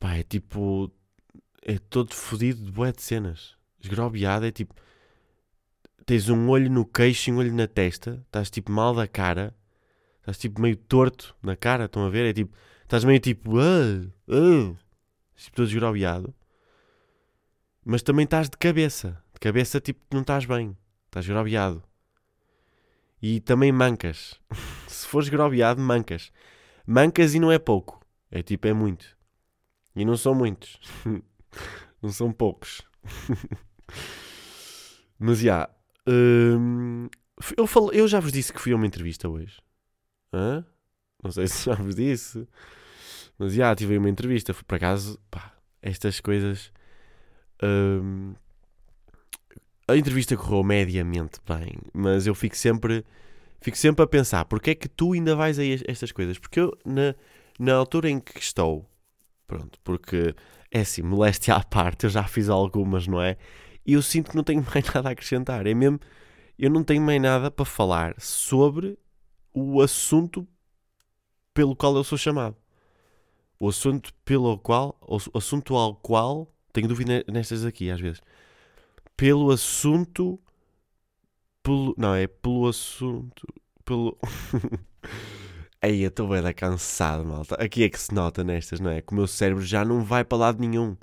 [0.05, 0.91] Pá, é tipo.
[1.63, 3.57] É todo fodido de boé de cenas.
[3.81, 4.75] Esgrobiado é tipo
[6.05, 9.55] tens um olho no queixo e um olho na testa, estás tipo mal da cara,
[10.19, 12.29] estás tipo meio torto na cara, estão a ver?
[12.29, 14.75] É tipo, estás meio tipo, ah, ah,
[15.35, 16.35] tipo todo esgrobiado,
[17.83, 21.81] mas também estás de cabeça, de cabeça tipo não estás bem, estás esgrobiado.
[23.19, 24.39] E também mancas.
[24.87, 26.31] Se fores esgrobiado, mancas.
[26.85, 27.99] Mancas e não é pouco.
[28.29, 29.14] É tipo, é muito.
[29.95, 30.79] E não são muitos.
[32.01, 32.81] não são poucos.
[35.19, 35.71] Mas já, yeah,
[36.07, 37.09] Hum,
[37.57, 39.57] eu, eu já vos disse que fui a uma entrevista hoje.
[40.33, 40.65] Hã?
[41.23, 42.47] Não sei se já vos disse.
[43.39, 44.53] Mas já, tive aí uma entrevista.
[44.53, 46.71] Por acaso, pá, estas coisas.
[47.63, 48.33] hum,
[49.87, 53.05] a entrevista correu mediamente bem, mas eu fico sempre.
[53.61, 56.37] Fico sempre a pensar, porque é que tu ainda vais a es- estas coisas?
[56.39, 57.15] Porque eu, na,
[57.59, 58.87] na altura em que estou,
[59.47, 60.35] pronto, porque
[60.71, 63.37] é assim, moléstia à parte, eu já fiz algumas, não é?
[63.85, 65.65] E eu sinto que não tenho mais nada a acrescentar.
[65.67, 65.99] É mesmo,
[66.57, 68.97] eu não tenho mais nada para falar sobre
[69.53, 70.47] o assunto
[71.53, 72.55] pelo qual eu sou chamado.
[73.59, 78.21] O assunto pelo qual, o assunto ao qual, tenho dúvida nestas aqui às vezes.
[79.15, 80.37] Pelo assunto,
[81.63, 83.47] pelo, não, é pelo assunto,
[83.85, 84.17] pelo...
[85.85, 87.53] Aí, eu estou bem cansado, malta.
[87.63, 89.01] Aqui é que se nota nestas, não é?
[89.01, 90.97] Que o meu cérebro já não vai para lado nenhum.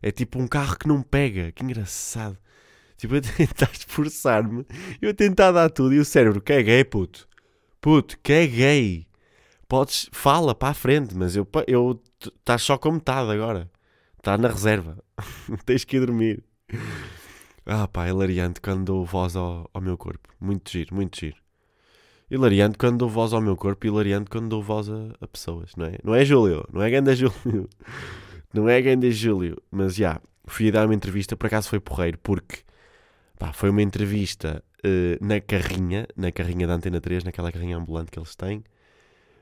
[0.00, 1.50] É tipo um carro que não pega.
[1.50, 2.38] Que engraçado.
[2.96, 4.64] Tipo, eu tentar esforçar-me.
[5.00, 5.92] Eu tentar dar tudo.
[5.92, 7.26] E o cérebro, caguei, puto.
[7.80, 9.08] Puto, caguei.
[9.66, 13.68] Podes, fala para a frente, mas eu, eu estás só com metade agora.
[14.18, 15.02] Está na reserva.
[15.66, 16.44] Tens que ir dormir.
[17.66, 20.28] Ah, pá, hilariante quando dou voz ao, ao meu corpo.
[20.40, 21.42] Muito giro, muito giro.
[22.32, 25.84] Hilariante quando dou voz ao meu corpo, hilariante quando dou voz a, a pessoas, não
[25.84, 25.98] é?
[26.02, 27.68] Não é Júlio, não é ganda Júlio.
[28.54, 29.56] Não é ganda Júlio.
[29.70, 32.58] Mas já, fui dar uma entrevista, por acaso foi porreiro, porque
[33.38, 38.10] pá, foi uma entrevista eh, na carrinha, na carrinha da Antena 3, naquela carrinha ambulante
[38.10, 38.62] que eles têm.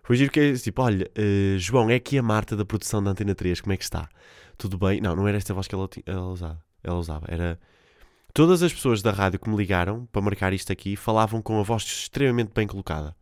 [0.04, 3.10] Foi giro que é tipo, olha, eh, João, é aqui a Marta da produção da
[3.10, 4.08] Antena 3, como é que está?
[4.56, 5.00] Tudo bem?
[5.00, 6.62] Não, não era esta voz que ela, ela usava.
[6.82, 7.58] Ela usava, era...
[8.32, 11.62] Todas as pessoas da rádio que me ligaram para marcar isto aqui falavam com a
[11.62, 13.14] voz extremamente bem colocada.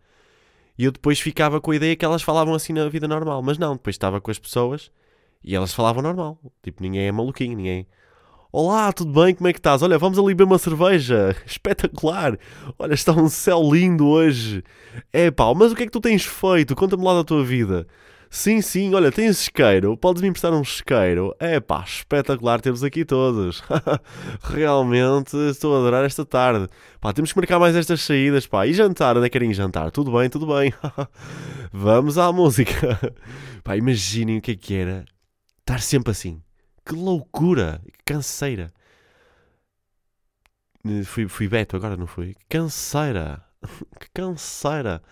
[0.77, 3.42] E eu depois ficava com a ideia que elas falavam assim na vida normal.
[3.42, 4.90] Mas não, depois estava com as pessoas
[5.42, 6.38] e elas falavam normal.
[6.62, 7.87] Tipo, ninguém é maluquinho, ninguém.
[8.53, 9.35] Olá, tudo bem?
[9.35, 9.83] Como é que estás?
[9.83, 11.35] Olha, vamos ali beber uma cerveja.
[11.44, 12.38] Espetacular.
[12.79, 14.62] Olha, está um céu lindo hoje.
[15.12, 16.77] É pá, mas o que é que tu tens feito?
[16.77, 17.87] Conta-me lá da tua vida.
[18.31, 19.97] Sim, sim, olha, tens isqueiro.
[19.97, 21.35] Podes-me emprestar um isqueiro.
[21.38, 23.62] É pá, espetacular termos aqui todos.
[24.45, 26.69] Realmente estou a adorar esta tarde.
[27.01, 28.67] Pá, temos que marcar mais estas saídas, pá.
[28.67, 29.17] E jantar?
[29.17, 29.91] Onde é que querem jantar?
[29.91, 30.73] Tudo bem, tudo bem.
[31.73, 32.99] Vamos à música.
[33.64, 35.05] Pá, imaginem o que é que era
[35.61, 36.43] estar sempre assim.
[36.85, 38.73] Que loucura, que canseira.
[41.05, 42.35] Fui, fui Beto agora, não fui?
[42.49, 43.43] Canseira.
[44.01, 45.03] que canseira.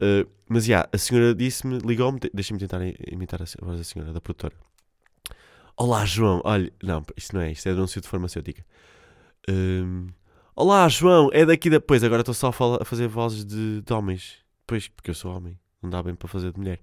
[0.00, 2.80] Eh, mas já, a senhora disse-me, ligou-me, de- deixa-me tentar
[3.10, 4.54] imitar a voz da senhora, da produtora.
[5.76, 6.40] Olá, João.
[6.44, 8.64] Olha, não, isto não é, isto é anúncio de farmacêutica.
[9.48, 10.08] Hum,
[10.56, 11.80] Olá, João, é daqui da.
[11.80, 14.38] Pois, agora estou só a, a fazer vozes de, de homens.
[14.66, 16.80] Pois, porque eu sou homem, não dá bem para fazer de mulher.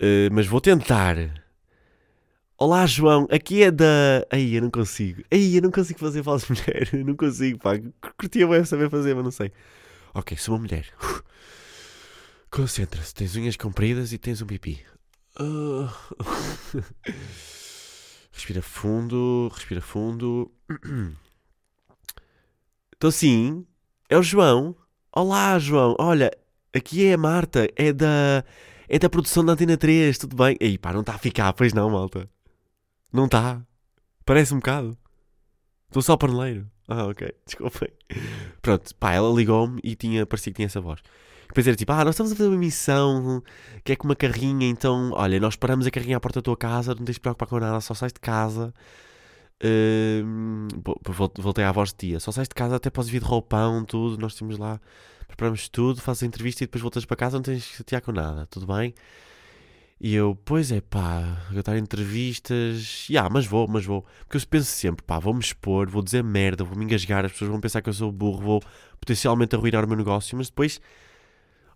[0.00, 1.16] Eh, mas vou tentar.
[2.58, 4.26] Olá, João, aqui é da.
[4.30, 5.22] Aí, eu não consigo.
[5.30, 6.88] Aí, eu não consigo fazer voz de mulher.
[6.94, 7.72] Eu não consigo, pá.
[8.18, 9.52] Curtia bem saber fazer, mas não sei.
[10.14, 10.86] Ok, sou uma mulher.
[12.50, 14.84] Concentra-se, tens unhas compridas e tens um pipi.
[15.38, 15.92] Ah.
[18.32, 20.52] Respira fundo, respira fundo.
[22.92, 23.66] Estou sim,
[24.10, 24.76] é o João.
[25.10, 25.96] Olá, João.
[25.98, 26.30] Olha,
[26.74, 28.44] aqui é a Marta, é da
[28.88, 30.56] é da produção da Antena 3, tudo bem?
[30.60, 32.28] Ei, pá, não está a ficar, pois não, malta.
[33.12, 33.60] Não está.
[34.24, 34.96] Parece um bocado.
[35.88, 36.70] Estou só paneleiro.
[36.86, 37.88] Ah, ok, desculpem.
[38.62, 41.00] Pronto, pá, ela ligou-me e tinha, parecia que tinha essa voz.
[41.56, 43.42] Depois era tipo, ah, nós estamos a fazer uma missão
[43.82, 46.54] que é com uma carrinha, então, olha, nós paramos a carrinha à porta da tua
[46.54, 48.74] casa, não tens de preocupar com nada, só sais de casa.
[50.84, 53.86] Vol- voltei à voz de tia, só sais de casa, até podes vir de roupão,
[53.86, 54.78] tudo, nós temos lá,
[55.26, 58.12] preparamos tudo, fazes a entrevista e depois voltas para casa, não tens de chatear com
[58.12, 58.92] nada, tudo bem?
[59.98, 64.04] E eu, pois é pá, eu estar entrevistas, já, mas vou, mas vou.
[64.28, 67.50] Porque eu penso sempre, pá, vou-me expor, vou dizer merda, vou me engasgar, as pessoas
[67.50, 68.62] vão pensar que eu sou burro, vou
[69.00, 70.78] potencialmente arruinar o meu negócio, mas depois,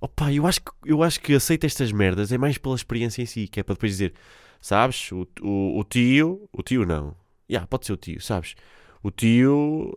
[0.01, 3.27] opá, eu acho, que, eu acho que aceito estas merdas, é mais pela experiência em
[3.27, 4.15] si, que é para depois dizer,
[4.61, 7.15] sabes, o, o, o tio, o tio não,
[7.49, 8.55] já, pode ser o tio, sabes,
[9.03, 9.93] o tio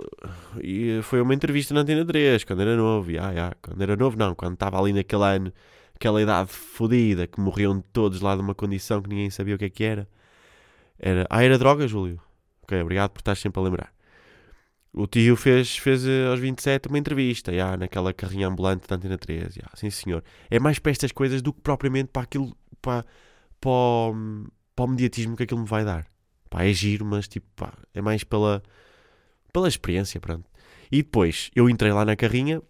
[1.03, 4.35] foi uma entrevista na Antena 3, quando era novo, já, já, quando era novo não,
[4.35, 5.53] quando estava ali naquele ano,
[5.95, 9.65] aquela idade fodida, que morriam todos lá de uma condição que ninguém sabia o que
[9.65, 10.07] é que era.
[10.99, 12.19] Era, ah, era droga, Júlio?
[12.63, 13.92] Ok, obrigado por estar sempre a lembrar.
[14.93, 19.17] O tio fez, fez eh, aos 27 uma entrevista, já, naquela carrinha ambulante da Antena
[19.17, 20.23] 3, já, sim senhor.
[20.51, 23.03] É mais para estas coisas do que propriamente para aquilo, para,
[23.59, 26.05] para, o, para o mediatismo que aquilo me vai dar.
[26.47, 28.61] Pá, é giro, mas tipo, pá, é mais pela,
[29.51, 30.45] pela experiência, pronto.
[30.91, 32.61] E depois, eu entrei lá na carrinha,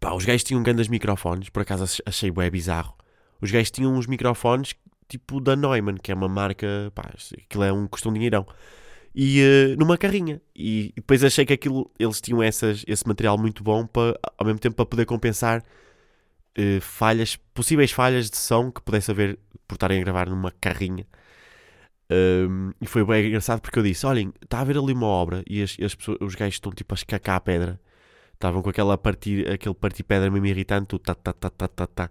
[0.00, 2.94] pá, os gajos tinham grandes microfones, por acaso ach- achei bem bizarro.
[3.42, 4.74] Os gajos tinham uns microfones
[5.06, 7.10] tipo da Neumann, que é uma marca, pá,
[7.44, 8.46] aquilo é um, custa um dinheirão.
[9.14, 10.40] E eh, numa carrinha.
[10.54, 14.58] E depois achei que aquilo, eles tinham essas, esse material muito bom para, ao mesmo
[14.58, 15.62] tempo, para poder compensar
[16.56, 21.06] eh, falhas, possíveis falhas de som que pudesse haver por estarem a gravar numa carrinha.
[22.10, 25.42] Um, e foi bem engraçado porque eu disse: Olhem, está a haver ali uma obra
[25.48, 27.80] e as, as pessoas, os gajos estão tipo a escacar a pedra.
[28.34, 32.08] Estavam com aquela partir, aquele partir pedra mesmo irritante, tá, tá, tá, tá, tá, tá.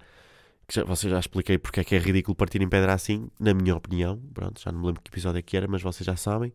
[0.67, 3.53] Que já, vocês já expliquei porque é que é ridículo partir em pedra assim, na
[3.53, 4.17] minha opinião.
[4.33, 6.53] Pronto, já não me lembro que episódio é que era, mas vocês já sabem.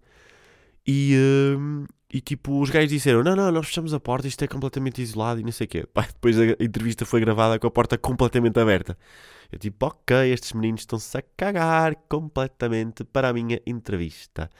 [0.87, 1.17] E,
[1.59, 5.03] um, e tipo, os gajos disseram: Não, não, nós fechamos a porta, isto é completamente
[5.03, 5.87] isolado e não sei o quê.
[5.93, 8.97] Pá, depois a entrevista foi gravada com a porta completamente aberta.
[9.51, 14.51] Eu tipo, ok, estes meninos estão-se a cagar completamente para a minha entrevista.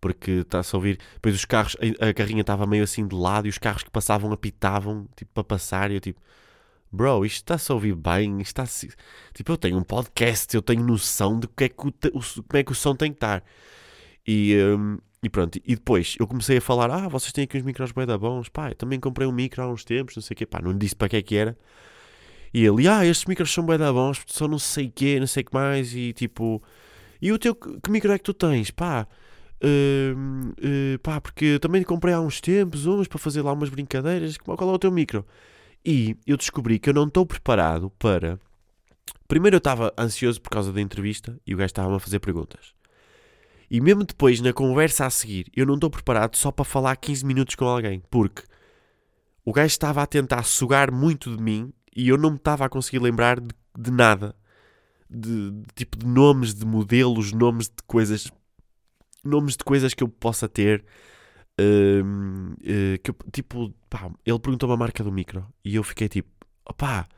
[0.00, 0.98] Porque está-se a ouvir.
[1.14, 4.30] Depois os carros, a, carrinha estava meio assim de lado e os carros que passavam
[4.32, 5.90] apitavam, tipo, para passar.
[5.90, 6.20] E eu tipo,
[6.92, 8.40] bro, isto está-se a ouvir bem.
[8.40, 8.64] Está
[9.34, 12.58] Tipo, eu tenho um podcast, eu tenho noção de que é que o, o, como
[12.58, 13.42] é que o som tem que estar.
[14.26, 17.64] E, um, e pronto, e depois eu comecei a falar: Ah, vocês têm aqui uns
[17.64, 20.34] micros bem da bons, pá, eu também comprei um micro há uns tempos, não sei
[20.34, 21.58] o quê, pá, não disse para que é que era.
[22.54, 25.26] E ele, ah, estes micros são bem da bons, são não sei o quê, não
[25.26, 26.62] sei o que mais, e tipo,
[27.20, 28.70] e o teu, que micro é que tu tens?
[28.70, 29.04] Pá,
[29.64, 34.38] uh, uh, pá, porque também comprei há uns tempos uns para fazer lá umas brincadeiras,
[34.38, 35.26] qual é o teu micro?
[35.84, 38.38] E eu descobri que eu não estou preparado para.
[39.26, 42.75] Primeiro eu estava ansioso por causa da entrevista e o gajo estava-me a fazer perguntas.
[43.70, 47.24] E mesmo depois, na conversa a seguir, eu não estou preparado só para falar 15
[47.24, 48.42] minutos com alguém, porque
[49.44, 52.68] o gajo estava a tentar sugar muito de mim e eu não me estava a
[52.68, 54.34] conseguir lembrar de, de nada.
[55.08, 58.30] De, de, tipo de nomes de modelos, nomes de coisas,
[59.24, 60.84] nomes de coisas que eu possa ter.
[61.58, 66.06] Uh, uh, que eu, tipo, pá, ele perguntou-me a marca do micro e eu fiquei
[66.06, 66.28] tipo,
[66.68, 67.08] opá,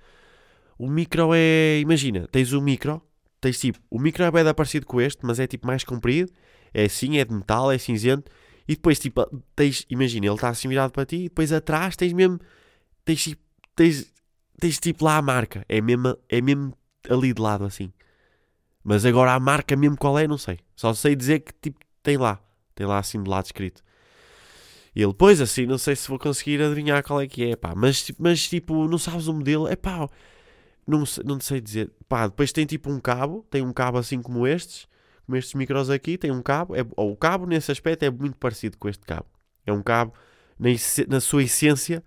[0.78, 1.80] o micro é.
[1.80, 3.02] Imagina, tens um micro,
[3.40, 6.32] tens tipo, o micro é parecido com este, mas é tipo mais comprido,
[6.72, 8.30] é assim, é de metal, é cinzento,
[8.66, 9.24] e depois tipo,
[9.56, 12.38] tens, imagina, ele está assim virado para ti, e depois atrás tens mesmo,
[13.04, 13.42] tens tipo,
[13.74, 14.12] tens
[14.58, 15.64] tens tipo lá a marca.
[15.68, 16.76] É mesmo, é mesmo
[17.08, 17.92] ali de lado assim.
[18.82, 20.58] Mas agora a marca mesmo qual é, não sei.
[20.76, 22.40] Só sei dizer que tipo tem lá.
[22.74, 23.82] Tem lá assim de lado escrito.
[24.94, 27.74] E ele, pois assim, não sei se vou conseguir adivinhar qual é que é, pá.
[27.76, 29.68] Mas, mas tipo, não sabes o modelo?
[29.68, 30.08] É pá,
[30.88, 31.90] não, não sei dizer.
[32.08, 33.46] Pá, depois tem tipo um cabo.
[33.50, 34.88] Tem um cabo assim como estes.
[35.26, 36.16] Como estes micros aqui.
[36.16, 36.74] Tem um cabo.
[36.74, 39.26] É, o cabo nesse aspecto é muito parecido com este cabo.
[39.66, 40.14] É um cabo,
[40.58, 40.70] na,
[41.08, 42.02] na sua essência,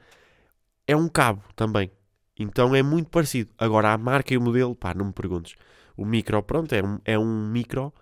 [0.87, 1.91] é um cabo também.
[2.37, 3.51] Então é muito parecido.
[3.55, 5.55] Agora a marca e o modelo, pá, não me perguntes.
[5.95, 7.93] O micro, pronto, é um, é um micro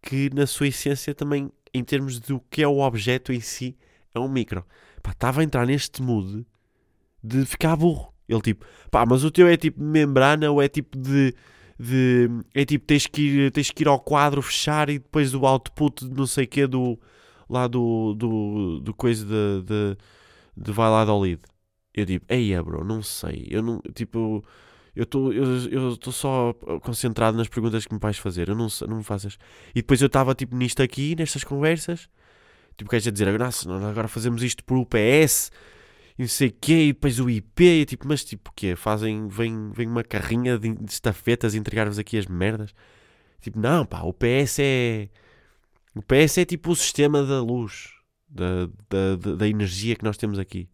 [0.00, 3.76] que na sua essência também, em termos do que é o objeto em si,
[4.14, 4.64] é um micro.
[5.02, 6.46] Pá, estava a entrar neste mood
[7.22, 8.14] de ficar burro.
[8.28, 11.34] Ele tipo, pá, mas o teu é tipo de membrana ou é tipo de.
[11.78, 15.46] de é tipo, tens que, ir, tens que ir ao quadro fechar e depois do
[15.46, 16.98] output de não sei o quê do.
[17.48, 18.14] lá do.
[18.14, 19.96] do, do coisa de, de,
[20.56, 21.40] de vai lá do lead.
[21.94, 23.46] Eu digo, ei, bro, não sei.
[23.50, 24.44] Eu não, tipo,
[24.94, 28.48] eu estou eu, estou só concentrado nas perguntas que me vais fazer.
[28.48, 29.38] Eu não, não me faças.
[29.70, 32.08] E depois eu estava, tipo, nisto aqui, nestas conversas.
[32.76, 35.50] Tipo, queres dizer, nossa, agora fazemos isto por UPS
[36.18, 38.74] e não sei o quê, e depois o IP, e tipo, mas tipo, o quê?
[38.74, 42.74] Fazem, vem, vem uma carrinha de, estafetas entregar-vos aqui as merdas.
[43.40, 45.08] Tipo, não, pá, o PS é.
[45.94, 47.90] O PS é tipo o sistema da luz,
[48.28, 50.68] da, da, da, da energia que nós temos aqui.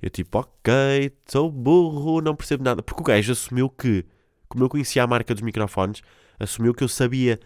[0.00, 2.82] Eu tipo, ok, sou burro, não percebo nada.
[2.82, 4.04] Porque o gajo assumiu que,
[4.48, 6.02] como eu conhecia a marca dos microfones,
[6.40, 7.38] assumiu que eu sabia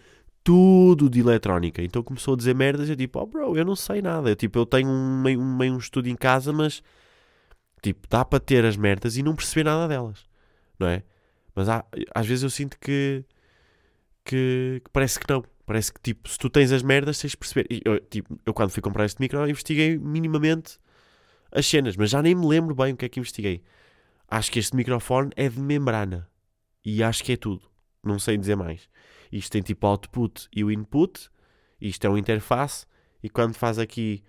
[0.43, 1.83] tudo de eletrónica.
[1.83, 2.89] Então começou a dizer merdas.
[2.89, 4.29] Eu tipo, oh bro, eu não sei nada.
[4.29, 6.81] Eu tipo, eu tenho um meio um, meio um estudo em casa, mas
[7.81, 10.25] tipo, dá para ter as merdas e não perceber nada delas,
[10.79, 11.03] não é?
[11.55, 13.25] Mas há, às vezes eu sinto que,
[14.23, 15.43] que, que, parece que não.
[15.65, 17.67] Parece que tipo, se tu tens as merdas, tens de perceber.
[17.69, 20.79] E, eu, tipo, eu quando fui comprar este micro, investiguei minimamente
[21.51, 23.63] as cenas, mas já nem me lembro bem o que é que investiguei.
[24.29, 26.29] Acho que este microfone é de membrana.
[26.85, 27.69] E acho que é tudo.
[28.03, 28.87] Não sei dizer mais.
[29.31, 31.29] Isto tem tipo output e o input.
[31.81, 32.85] Isto é uma interface.
[33.23, 34.23] E quando faz aqui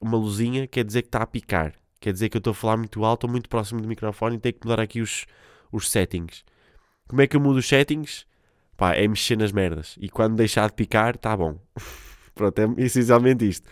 [0.00, 1.74] uma luzinha, quer dizer que está a picar.
[2.00, 4.38] Quer dizer que eu estou a falar muito alto ou muito próximo do microfone e
[4.38, 5.26] tenho que mudar aqui os,
[5.72, 6.44] os settings.
[7.08, 8.26] Como é que eu mudo os settings?
[8.76, 9.96] Pá, é mexer nas merdas.
[10.00, 11.58] E quando deixar de picar, está bom.
[12.34, 13.68] Pronto, é essencialmente isto.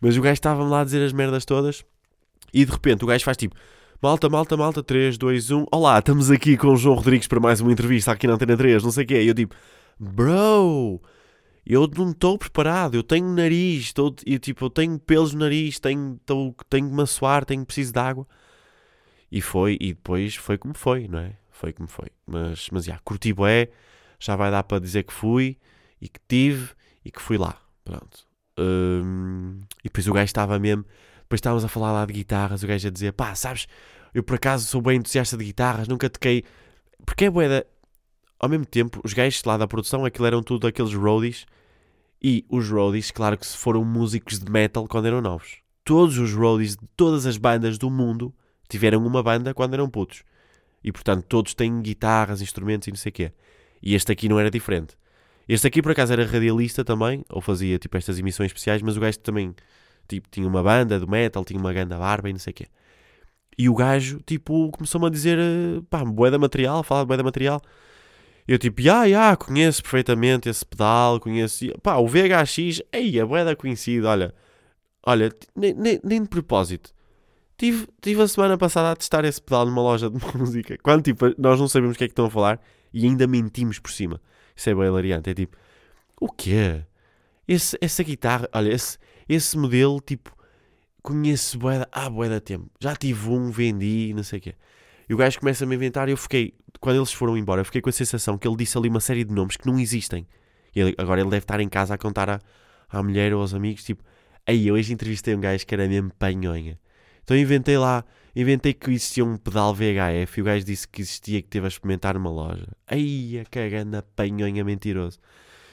[0.00, 1.84] Mas o gajo estava-me lá a dizer as merdas todas.
[2.52, 3.54] E de repente o gajo faz tipo:
[4.02, 5.66] Malta, malta, malta, 3, 2, 1.
[5.70, 8.82] Olá, estamos aqui com o João Rodrigues para mais uma entrevista aqui na Antena 3,
[8.82, 9.22] não sei o quê.
[9.22, 9.54] E eu tipo:
[9.98, 11.00] Bro,
[11.66, 15.78] eu não estou preparado, eu tenho nariz, estou, eu, tipo, eu tenho pelos no nariz,
[15.78, 18.26] tenho, tô, tenho que me assoar, tenho preciso de água.
[19.30, 21.36] E foi, e depois foi como foi, não é?
[21.50, 22.08] Foi como foi.
[22.26, 23.68] Mas, mas já, curti bué,
[24.18, 25.56] já vai dar para dizer que fui,
[26.00, 26.70] e que tive,
[27.04, 27.56] e que fui lá.
[27.84, 28.26] Pronto.
[28.58, 30.84] Hum, e depois o gajo estava mesmo
[31.30, 33.68] depois estávamos a falar lá de guitarras, o gajo a dizer, pá, sabes,
[34.12, 36.44] eu por acaso sou bem entusiasta de guitarras, nunca toquei.
[37.06, 37.64] Porque é boeda.
[38.40, 41.46] Ao mesmo tempo, os gajos lá da produção, aquilo eram tudo aqueles roadies.
[42.22, 45.58] E os roadies, claro que se foram músicos de metal quando eram novos.
[45.84, 48.34] Todos os roadies de todas as bandas do mundo
[48.68, 50.22] tiveram uma banda quando eram putos.
[50.82, 53.32] E portanto, todos têm guitarras, instrumentos e não sei o quê.
[53.82, 54.96] E este aqui não era diferente.
[55.46, 59.00] Este aqui, por acaso, era radialista também, ou fazia tipo estas emissões especiais, mas o
[59.00, 59.54] gajo também
[60.08, 62.66] tipo, tinha uma banda do metal, tinha uma ganda barba e não sei o quê.
[63.58, 67.60] E o gajo, tipo, começou-me a dizer, eh, pá, boeda material, falar de boeda material.
[68.46, 73.54] Eu tipo, ah, yeah, conheço perfeitamente esse pedal, conheço, pá, o VHX, ei, a boeda
[73.54, 74.34] conhecido, olha,
[75.06, 76.92] olha, nem, nem, nem de propósito.
[77.56, 80.78] Tive, tive a semana passada a testar esse pedal numa loja de música.
[80.82, 82.60] Quando, tipo, nós não sabemos o que é que estão a falar
[82.92, 84.20] e ainda mentimos por cima.
[84.56, 85.30] Isso é bem hilariante.
[85.30, 85.56] É tipo,
[86.20, 86.82] o quê?
[87.46, 90.34] Esse, essa guitarra, olha, esse, esse modelo, tipo,
[91.02, 92.70] conheço boeda há boeda tempo.
[92.80, 94.54] Já tive um, vendi, não sei o quê.
[95.08, 97.64] E o gajo começa a me inventar e eu fiquei, quando eles foram embora, eu
[97.64, 100.26] fiquei com a sensação que ele disse ali uma série de nomes que não existem.
[100.74, 102.40] E ele, agora ele deve estar em casa a contar à,
[102.88, 104.04] à mulher ou aos amigos, tipo,
[104.46, 106.78] aí eu hoje entrevistei um gajo que era mesmo panhonha.
[107.22, 108.04] Então inventei lá,
[108.34, 111.68] inventei que existia um pedal VHF e o gajo disse que existia que teve a
[111.68, 112.66] experimentar numa loja.
[112.86, 115.18] Aí a caganda panhonha mentiroso.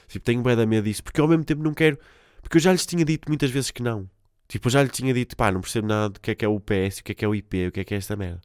[0.08, 1.98] Tipo, tenho bem da medo disso, porque ao mesmo tempo não quero.
[2.42, 4.10] Porque eu já lhes tinha dito muitas vezes que não.
[4.48, 6.48] Tipo, eu já lhe tinha dito, pá, não percebo nada do que é que é
[6.48, 8.16] o PS, o que é que é o IP, o que é que é esta
[8.16, 8.40] merda.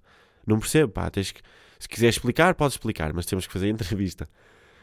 [0.46, 1.40] Não percebo, pá, tens que.
[1.82, 4.28] Se quiser explicar, podes explicar, mas temos que fazer entrevista.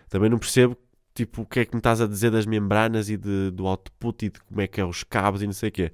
[0.10, 0.76] Também não percebo,
[1.16, 4.26] tipo, o que é que me estás a dizer das membranas e de, do output
[4.26, 5.94] e de como é que é os cabos e não sei o quê.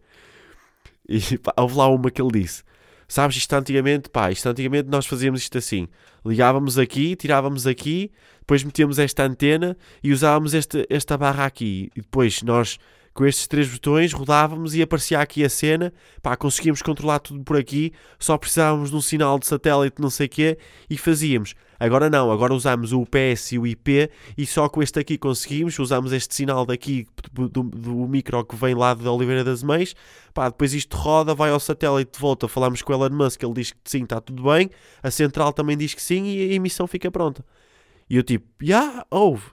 [1.08, 2.64] E pá, houve lá uma que ele disse.
[3.08, 5.88] Sabes, isto antigamente, pá, isto antigamente nós fazíamos isto assim.
[6.26, 11.92] Ligávamos aqui, tirávamos aqui, depois metíamos esta antena e usávamos esta, esta barra aqui.
[11.96, 12.80] E depois nós,
[13.16, 15.94] com estes três botões, rodávamos e aparecia aqui a cena.
[16.22, 17.94] Pá, conseguíamos controlar tudo por aqui.
[18.20, 20.58] Só precisávamos de um sinal de satélite, não sei quê,
[20.90, 21.56] e fazíamos.
[21.80, 25.80] Agora não, agora usamos o UPS e o IP e só com este aqui conseguimos,
[25.80, 29.94] usamos este sinal daqui do, do, do micro que vem lá de Oliveira das Mães,
[30.34, 33.54] pá, depois isto roda, vai ao satélite de volta, falamos com o Elon Musk, ele
[33.54, 34.70] diz que sim, está tudo bem,
[35.04, 37.44] a central também diz que sim e a emissão fica pronta.
[38.10, 39.44] E eu tipo, já, yeah, ouve,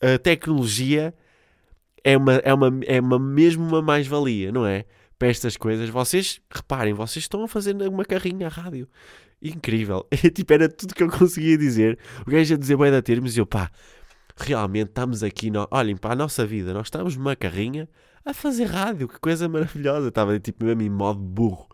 [0.00, 1.14] a tecnologia
[2.04, 4.84] é, uma, é, uma, é uma, mesmo uma mais-valia, não é?
[5.18, 8.88] Para estas coisas, vocês, reparem, vocês estão a fazer uma carrinha à rádio
[9.42, 10.06] incrível.
[10.34, 11.98] tipo, era tudo que eu conseguia dizer.
[12.26, 13.70] O gajo a dizer bem da termos e eu, pá,
[14.36, 15.66] realmente estamos aqui, no...
[15.70, 17.88] olhem para a nossa vida, nós estamos numa carrinha
[18.24, 20.08] a fazer rádio, que coisa maravilhosa.
[20.08, 21.68] Estava tipo mesmo em modo burro.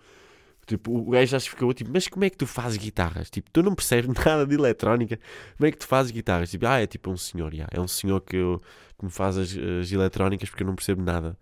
[0.66, 3.30] Tipo, o gajo já ficou tipo, mas como é que tu fazes guitarras?
[3.30, 5.18] Tipo, tu não percebes nada de eletrónica,
[5.56, 6.50] como é que tu fazes guitarras?
[6.50, 7.68] Tipo, ah, é tipo um senhor, já.
[7.70, 8.60] é um senhor que, eu,
[8.98, 11.38] que me faz as, as eletrónicas porque eu não percebo nada.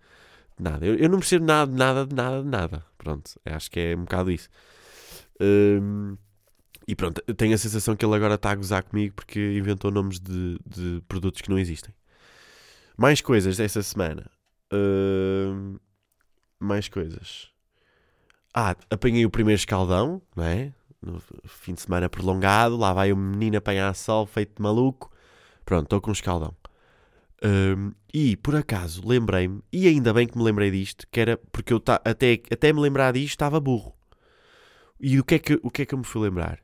[0.59, 0.85] Nada.
[0.85, 2.85] Eu, eu não percebo nada, nada, nada, nada.
[2.97, 4.47] Pronto, acho que é um bocado isso.
[5.41, 6.17] Um,
[6.87, 10.19] e pronto, tenho a sensação que ele agora está a gozar comigo porque inventou nomes
[10.19, 11.93] de, de produtos que não existem.
[12.95, 14.29] Mais coisas dessa semana.
[14.71, 15.79] Uh,
[16.59, 17.54] mais coisas.
[18.57, 20.71] Ah, apanhei o primeiro escaldão, não é?
[21.01, 22.77] No fim de semana prolongado.
[22.77, 25.11] Lá vai o menino apanhar sol feito de maluco.
[25.65, 26.55] Pronto, estou com um escaldão.
[27.43, 31.73] Um, e por acaso lembrei-me, e ainda bem que me lembrei disto, que era porque
[31.73, 33.93] eu ta, até, até me lembrar disto estava burro.
[35.01, 36.59] E o que, é que, o que é que eu me fui lembrar?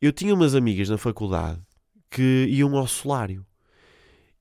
[0.00, 1.60] Eu tinha umas amigas na faculdade
[2.10, 3.44] que iam ao solário.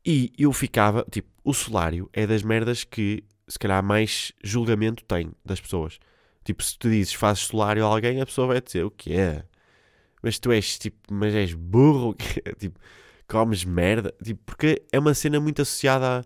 [0.06, 5.34] E eu ficava, tipo, o solário é das merdas que se calhar mais julgamento tem
[5.44, 6.00] das pessoas.
[6.48, 9.44] Tipo, se tu dizes fazes solário a alguém, a pessoa vai dizer o que é?
[10.24, 12.16] Mas tu és tipo, mas és burro,
[12.58, 12.80] tipo,
[13.28, 16.26] comes merda, tipo, porque é uma cena muito associada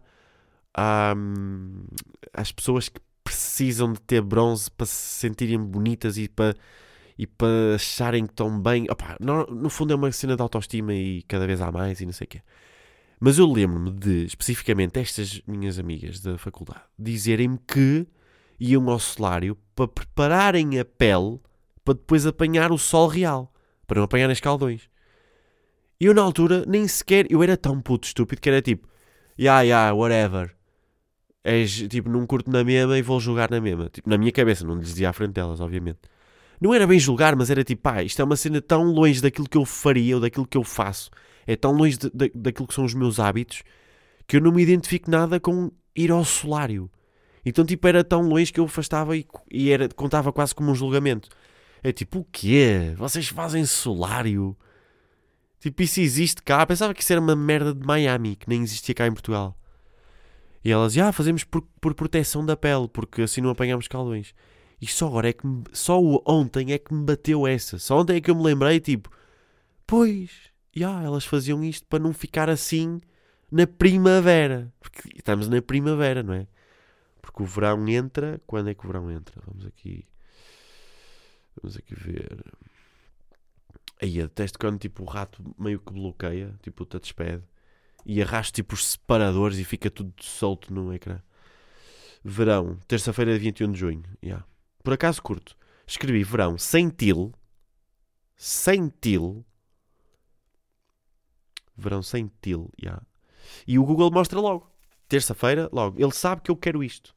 [0.76, 1.16] a, a,
[2.40, 6.56] às pessoas que precisam de ter bronze para se sentirem bonitas e para
[7.18, 8.86] e para acharem que estão bem.
[8.92, 12.06] Opa, no, no, fundo é uma cena de autoestima e cada vez há mais e
[12.06, 12.42] não sei o quê.
[13.20, 18.08] Mas eu lembro-me de, especificamente, estas minhas amigas da faculdade dizerem-me que
[18.62, 21.40] iam ao solário para prepararem a pele
[21.84, 23.52] para depois apanhar o sol real,
[23.88, 24.90] para não apanhar escaldões.
[26.00, 28.88] E eu na altura nem sequer, eu era tão puto estúpido que era tipo,
[29.40, 30.56] yeah, yeah, whatever.
[31.44, 33.90] És tipo, não curto na mesma e vou jogar na mesma.
[33.90, 36.00] Tipo, na minha cabeça, não lhes dizia à frente delas, obviamente
[36.62, 39.50] não era bem julgar, mas era tipo, pá, isto é uma cena tão longe daquilo
[39.50, 41.10] que eu faria ou daquilo que eu faço,
[41.48, 43.64] é tão longe de, de, daquilo que são os meus hábitos,
[44.28, 46.90] que eu não me identifico nada com ir ao solário.
[47.46, 50.76] Então, tipo, era tão longe que eu afastava e, e era, contava quase como um
[50.76, 51.30] julgamento.
[51.84, 52.94] É tipo, o quê?
[52.98, 54.56] Vocês fazem solário?
[55.60, 56.66] Tipo, isso existe cá?
[56.66, 59.58] Pensava que isso era uma merda de Miami, que nem existia cá em Portugal.
[60.64, 64.34] E elas, ah, fazemos por, por proteção da pele, porque assim não apanhamos caldões.
[64.80, 67.80] E só agora é que me, só ontem é que me bateu essa.
[67.80, 69.10] Só ontem é que eu me lembrei, tipo,
[69.86, 70.32] pois,
[70.76, 73.02] E ah, elas faziam isto para não ficar assim
[73.52, 74.74] na primavera.
[74.80, 76.48] Porque estamos na primavera, não é?
[77.22, 78.42] Porque o verão entra.
[78.48, 79.42] Quando é que o verão entra?
[79.46, 80.08] Vamos aqui.
[81.62, 82.44] Vamos aqui ver.
[84.02, 87.44] Aí, detesto quando tipo, o rato meio que bloqueia, tipo o touchpad,
[88.06, 91.22] e arrasta tipo os separadores e fica tudo solto no ecrã.
[92.24, 94.04] Verão, terça-feira, 21 de junho.
[94.24, 94.46] Yeah.
[94.84, 95.56] Por acaso curto.
[95.86, 97.34] Escrevi verão sem til.
[98.36, 99.46] Sem til.
[101.78, 103.04] Verão sem til, yeah.
[103.68, 104.71] E o Google mostra logo.
[105.12, 106.02] Terça-feira, logo.
[106.02, 107.14] Ele sabe que eu quero isto.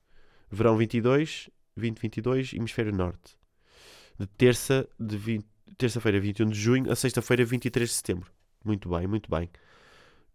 [0.50, 3.38] Verão 22, 2022, Hemisfério Norte.
[4.18, 5.46] De terça, de 20,
[5.78, 8.32] terça-feira 21 de junho a sexta-feira 23 de setembro.
[8.64, 9.48] Muito bem, muito bem.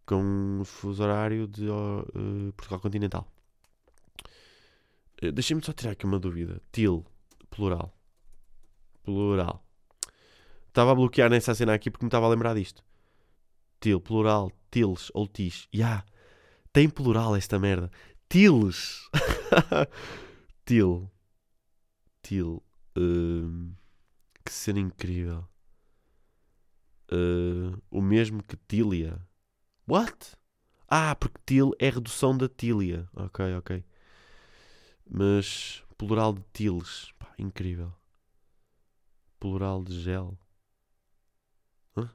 [0.06, 0.24] Com
[0.62, 3.30] um fuso horário de uh, Portugal Continental.
[5.22, 6.62] Uh, Deixem-me só tirar aqui uma dúvida.
[6.72, 7.06] Til,
[7.50, 7.94] plural.
[9.04, 9.62] Plural.
[10.70, 12.82] Estava a bloquear nessa cena aqui porque me estava a lembrar disto.
[13.82, 15.68] Til, plural, tils ou tis.
[15.74, 15.88] Ya.
[15.88, 16.19] Yeah.
[16.72, 17.90] Tem plural esta merda.
[18.28, 19.10] Tils.
[20.66, 21.10] til.
[22.22, 22.62] Til.
[22.98, 23.72] Uh,
[24.46, 25.46] que cena incrível.
[27.12, 29.20] Uh, o mesmo que Tília.
[29.88, 30.38] What?
[30.92, 33.08] Ah, porque til é redução da tília.
[33.14, 33.84] Ok, ok.
[35.08, 37.12] Mas plural de tiles.
[37.20, 37.94] Pá, incrível.
[39.40, 40.38] Plural de gel.
[41.96, 42.10] Hã?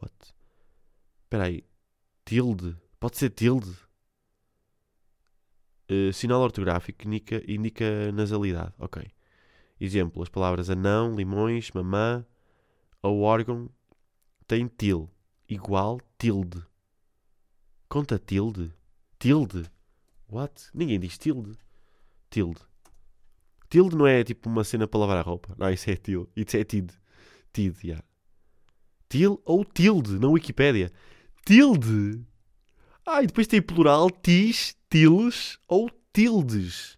[0.00, 0.34] What?
[1.24, 1.64] Espera aí.
[2.24, 2.76] Tilde.
[3.00, 3.70] Pode ser tilde.
[5.90, 8.74] Uh, sinal ortográfico indica, indica nasalidade.
[8.78, 9.02] Ok.
[9.80, 12.24] Exemplo, as palavras anão, limões, mamã
[13.02, 13.70] ou órgão
[14.46, 15.08] têm til,
[15.48, 16.62] igual tilde.
[17.88, 18.70] Conta tilde?
[19.18, 19.64] Tilde?
[20.30, 20.68] What?
[20.74, 21.58] Ninguém diz tilde.
[22.28, 22.60] Tilde.
[23.70, 25.54] Tilde não é tipo uma cena para lavar a roupa.
[25.56, 26.28] Não, isso é til.
[26.36, 26.92] Isso é tid.
[27.52, 28.04] Tid, yeah.
[29.08, 30.92] Til ou tilde na Wikipédia.
[31.44, 32.24] Tilde.
[33.12, 36.96] Ah, e depois tem plural tis, tiles ou tildes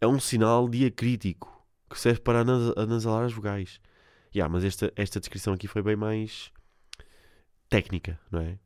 [0.00, 2.42] é um sinal diacrítico que serve para
[2.76, 3.80] anasalar as vogais.
[4.32, 6.52] Yeah, mas esta, esta descrição aqui foi bem mais
[7.68, 8.56] técnica, não é?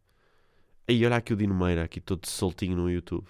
[0.87, 3.26] Aí olha aqui o Dino Meira, aqui todo soltinho no YouTube.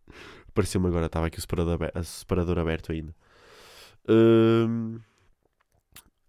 [0.48, 3.14] Apareceu-me agora, estava aqui o separador aberto, separador aberto ainda.
[4.08, 4.98] Hum...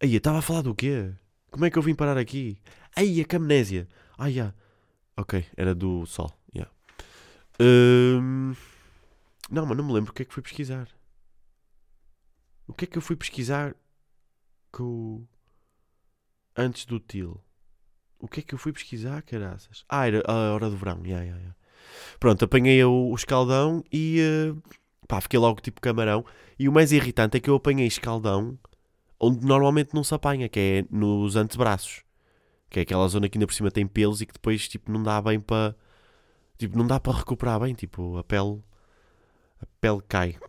[0.01, 1.13] Aí, estava a falar do quê?
[1.49, 2.57] Como é que eu vim parar aqui?
[2.93, 3.87] Aí, a camnésia.
[4.17, 4.53] Ah, yeah.
[5.21, 6.33] Ok, era do Sol.
[6.51, 6.71] Yeah.
[7.59, 8.55] Hum...
[9.51, 10.87] Não, mas não me lembro o que é que fui pesquisar.
[12.67, 13.75] O que é que eu fui pesquisar
[14.71, 15.23] com...
[16.57, 17.39] antes do TIL?
[18.17, 19.85] O que é que eu fui pesquisar, caraças?
[19.87, 21.01] Ah, era a hora do verão.
[21.05, 21.55] Yeah, yeah, yeah.
[22.19, 24.59] Pronto, apanhei o, o escaldão e uh,
[25.07, 26.25] pá, fiquei logo tipo camarão.
[26.57, 28.57] E o mais irritante é que eu apanhei escaldão
[29.19, 32.03] onde normalmente não se apanha, que é nos antebraços.
[32.71, 35.03] Que é aquela zona que ainda por cima tem pelos e que depois tipo, não
[35.03, 35.75] dá bem para.
[36.57, 37.75] Tipo, não dá para recuperar bem.
[37.75, 38.63] Tipo, a pele.
[39.61, 40.39] A pele cai.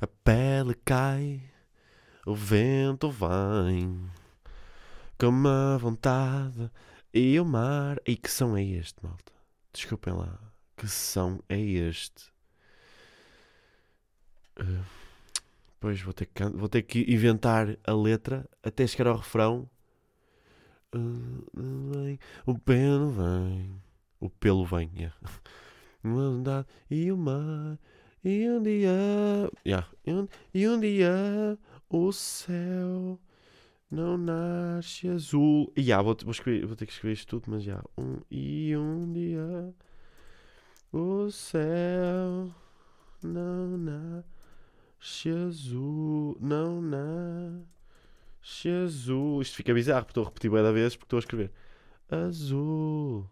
[0.00, 1.42] A pele cai,
[2.26, 4.10] o vento vem,
[5.18, 6.70] com uma vontade
[7.12, 7.98] e o mar.
[8.06, 9.32] E que som é este, malta?
[9.72, 10.38] Desculpem lá.
[10.76, 12.32] Que som é este?
[14.60, 14.84] Uh,
[15.80, 19.70] pois vou ter, que, vou ter que inventar a letra até chegar ao refrão.
[22.46, 23.82] O pelo vem.
[24.20, 26.66] O pelo vem, yeah.
[26.90, 27.78] e o mar.
[28.24, 28.90] E um dia.
[29.66, 29.86] Yeah.
[30.06, 31.58] E, um, e um dia
[31.90, 33.20] o céu
[33.90, 35.72] não nasce azul.
[35.76, 37.72] E yeah, vou, vou, escrever, vou ter que escrever isto tudo, mas já.
[37.72, 37.88] Yeah.
[37.98, 39.74] Um, e um dia
[40.92, 42.50] o céu
[43.22, 46.36] não nasce azul.
[46.40, 47.74] Não nasce
[48.84, 49.40] azul.
[49.42, 51.50] Isto fica bizarro, porque estou a repetir bem vez porque estou a escrever.
[52.10, 53.28] Azul.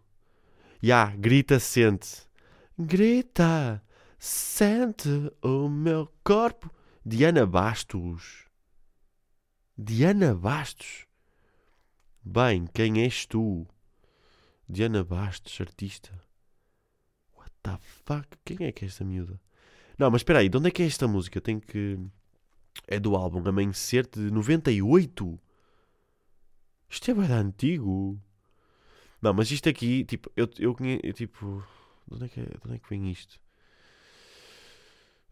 [0.82, 2.26] Ya, yeah, grita, sente.
[2.78, 3.82] Grita.
[4.18, 5.08] Sente
[5.42, 6.70] o meu corpo.
[7.04, 8.46] Diana Bastos.
[9.76, 11.06] Diana Bastos.
[12.24, 13.66] Bem, quem és tu?
[14.68, 16.10] Diana Bastos, artista.
[17.36, 18.28] What the fuck?
[18.44, 19.40] Quem é que é esta miúda?
[19.98, 21.40] Não, mas espera aí, de onde é que é esta música?
[21.40, 21.98] Tem que.
[22.86, 25.38] É do álbum Amanhecer de 98.
[26.88, 28.20] Isto é bem antigo.
[29.20, 31.12] Não, mas isto aqui, tipo, eu, eu conheço.
[31.14, 31.64] Tipo,
[32.08, 33.40] de onde, é que é, de onde é que vem isto?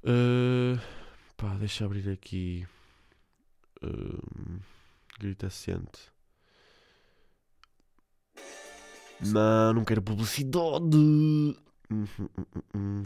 [0.03, 0.81] Uh,
[1.37, 2.67] pá, deixa abrir aqui.
[3.83, 4.61] Uh,
[5.19, 6.11] grita sente.
[9.21, 10.97] Não, não quero publicidade.
[10.97, 11.55] Uhum,
[11.91, 12.27] uhum,
[12.75, 13.03] uhum.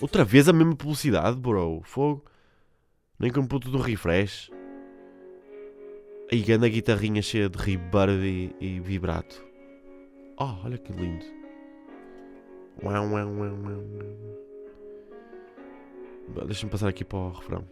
[0.00, 1.82] Outra vez a mesma publicidade, bro.
[1.84, 2.24] Fogo.
[3.18, 4.50] Nem com um puto do refresh.
[6.30, 9.44] Aí grande guitarrinha cheia de reverb e, e vibrato.
[10.38, 11.26] Oh, olha que lindo.
[16.46, 17.66] Deixa-me passar aqui para o refrão.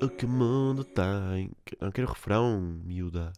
[0.00, 1.52] O que o mundo tem.
[1.80, 3.32] Não quero refrão, miúda.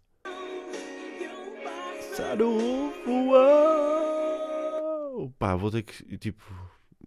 [3.06, 5.30] Uou!
[5.38, 6.16] Pá, vou ter que.
[6.16, 6.42] Tipo.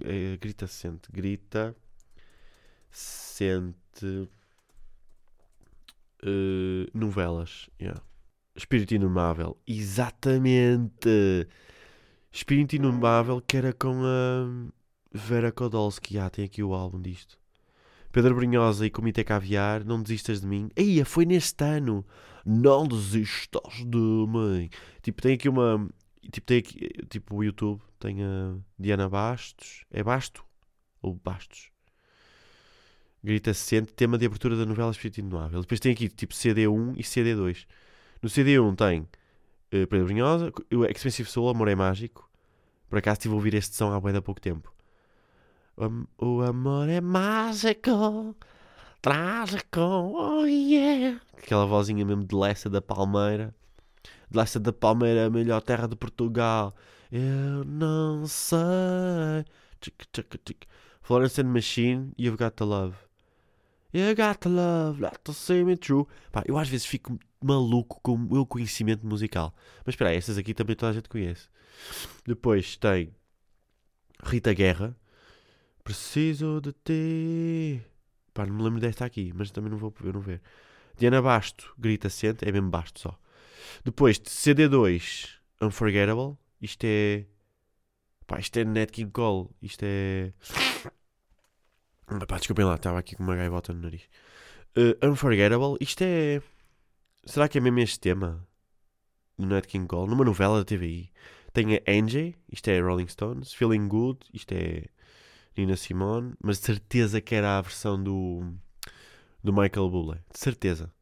[0.04, 1.12] É, grita, sente.
[1.12, 1.76] Grita.
[2.90, 4.30] Sente.
[6.24, 7.70] Uh, novelas.
[7.80, 8.02] Yeah.
[8.56, 9.56] Espírito Inumável.
[9.68, 11.48] Exatamente!
[12.32, 14.72] Espírito Inumável que era com a
[15.14, 16.18] Vera Kodolski.
[16.18, 17.38] Ah, tem aqui o álbum disto.
[18.12, 20.70] Pedro Brunhosa e Comitê Caviar, Não Desistas de Mim.
[20.76, 22.04] Eia, foi neste ano.
[22.44, 24.70] Não desistas de mim.
[25.02, 25.88] Tipo, tem aqui uma...
[26.32, 26.90] Tipo, tem aqui...
[27.10, 29.86] Tipo, o YouTube tem a Diana Bastos.
[29.92, 30.44] É Basto?
[31.02, 31.70] Ou Bastos?
[33.24, 33.94] Grita se sente.
[33.94, 35.62] Tema de abertura da novela Espírito Inumável.
[35.62, 37.66] Depois tem aqui, tipo, CD1 e CD2.
[38.22, 40.52] No CD1 tem uh, Pedro Brunhosa.
[40.90, 42.28] Expensive Soul, Amor é Mágico.
[42.90, 44.74] Por acaso estive a ouvir este som há bem há pouco tempo.
[46.18, 48.36] O amor é mágico,
[49.00, 51.22] trágico, oh yeah.
[51.38, 53.54] Aquela vozinha mesmo de Lessa da Palmeira.
[54.30, 56.74] De Lessa da Palmeira, a melhor terra de Portugal.
[57.12, 59.46] Eu não sei.
[59.80, 60.68] Tchic, tchic, tchic.
[61.02, 62.96] Florence and Machine, You've Got to Love.
[63.94, 66.06] You got to love, let to see me true.
[66.32, 69.56] Pá, eu às vezes fico maluco com o meu conhecimento musical.
[69.86, 71.48] Mas espera aí, essas aqui também toda a gente conhece.
[72.26, 73.16] Depois tem
[74.24, 74.96] Rita Guerra.
[75.84, 77.82] Preciso de ti.
[78.34, 80.42] Pá, não me lembro desta aqui, mas também não vou eu não ver.
[80.98, 83.18] Diana Basto, grita sente, é mesmo Basto só.
[83.86, 85.30] Depois, CD2,
[85.62, 86.38] Unforgettable.
[86.62, 87.26] Isto é.
[88.26, 89.50] Pá, isto é Nat King Cole.
[89.62, 90.34] Isto é.
[92.28, 94.04] Pá, desculpem lá, estava aqui com uma gaivota no nariz.
[94.76, 95.78] Uh, Unforgettable.
[95.80, 96.42] Isto é.
[97.26, 98.48] Será que é mesmo este tema?
[99.38, 100.10] No Nat King Cole?
[100.10, 101.12] Numa novela da TVI.
[101.54, 103.54] Tem a Angie, isto é Rolling Stones.
[103.54, 104.86] Feeling Good, isto é
[105.58, 108.54] Nina Simone, mas de certeza que era a versão do,
[109.44, 110.20] do Michael Bublé.
[110.32, 110.94] De certeza.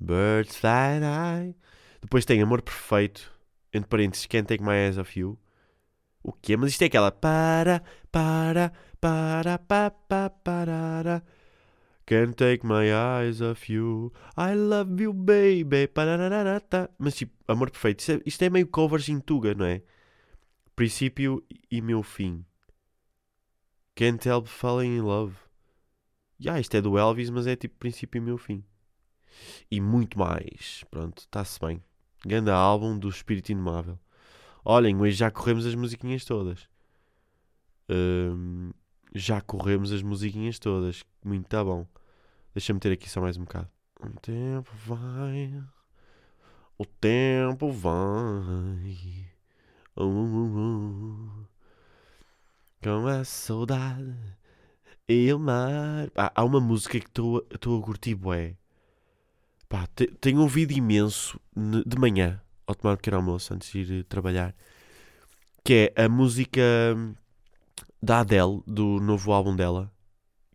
[0.00, 1.54] Birds High.
[2.00, 3.30] Depois tem Amor Perfeito,
[3.72, 5.38] entre parênteses, Can't Take My Eyes Off You.
[6.22, 6.56] O quê?
[6.56, 11.22] Mas isto é aquela para, para, para, para, para, para.
[12.06, 14.12] Can't take my eyes off you.
[14.36, 15.88] I love you, baby.
[15.88, 16.88] Parararata.
[16.98, 17.98] Mas tipo, amor perfeito.
[18.00, 19.82] Isto é, isto é meio covers em Tuga, não é?
[20.76, 22.44] Princípio e meu fim.
[23.96, 25.34] Can't help falling in love.
[26.38, 28.64] Já, yeah, isto é do Elvis, mas é tipo princípio e meu fim.
[29.68, 30.84] E muito mais.
[30.90, 31.82] Pronto, está-se bem.
[32.26, 33.96] Grande álbum do Espírito Inumável.
[34.64, 36.68] Olhem, hoje já corremos as musiquinhas todas.
[37.88, 38.72] Um,
[39.14, 41.04] já corremos as musiquinhas todas.
[41.24, 41.86] Muito tá bom.
[42.52, 43.68] Deixa-me ter aqui só mais um bocado.
[44.00, 45.62] O tempo vai.
[46.76, 49.30] O tempo vai.
[49.96, 51.46] Uh, uh, uh
[52.82, 54.16] com a saudade
[55.08, 56.10] e o mar.
[56.10, 58.56] Pá, há uma música que estou a curtir, bué.
[59.68, 64.04] Pá, te, tenho ouvido imenso de manhã, ao tomar um pequeno almoço, antes de ir
[64.04, 64.54] trabalhar,
[65.64, 66.62] que é a música
[68.02, 69.92] da Adele, do novo álbum dela,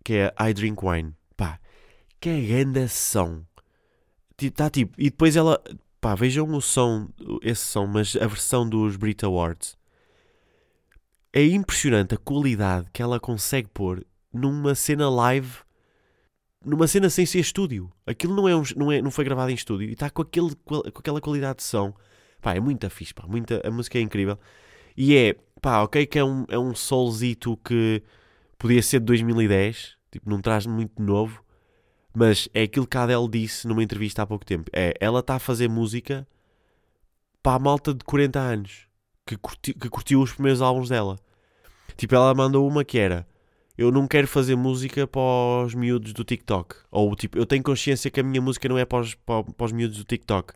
[0.03, 1.13] que é I Drink Wine.
[1.35, 1.59] Pá,
[2.19, 3.43] que é grande som.
[4.55, 5.61] Tá tipo, e depois ela,
[5.99, 7.09] pá, vejam o som,
[7.41, 9.77] esse som, mas a versão dos Brit Awards
[11.33, 15.59] é impressionante a qualidade que ela consegue pôr numa cena live,
[16.63, 17.91] numa cena sem ser estúdio.
[18.05, 20.55] Aquilo não, é um, não, é, não foi gravado em estúdio e está com, aquele,
[20.55, 21.93] com aquela qualidade de som.
[22.41, 24.37] Pá, é muito fixe, pá, muita, a música é incrível.
[24.95, 28.03] E é, pá, ok que é um, é um soulzito que
[28.57, 31.43] podia ser de 2010, tipo, não traz muito novo,
[32.13, 34.69] mas é aquilo que a Adele disse numa entrevista há pouco tempo.
[34.73, 36.27] É, ela está a fazer música
[37.41, 38.87] para a malta de 40 anos
[39.25, 39.37] que,
[39.73, 41.17] que curtiu os primeiros álbuns dela.
[41.95, 43.27] Tipo, ela mandou uma que era:
[43.81, 46.75] Eu não quero fazer música para os miúdos do TikTok.
[46.91, 49.65] Ou tipo, eu tenho consciência que a minha música não é para os, para, para
[49.65, 50.53] os miúdos do TikTok.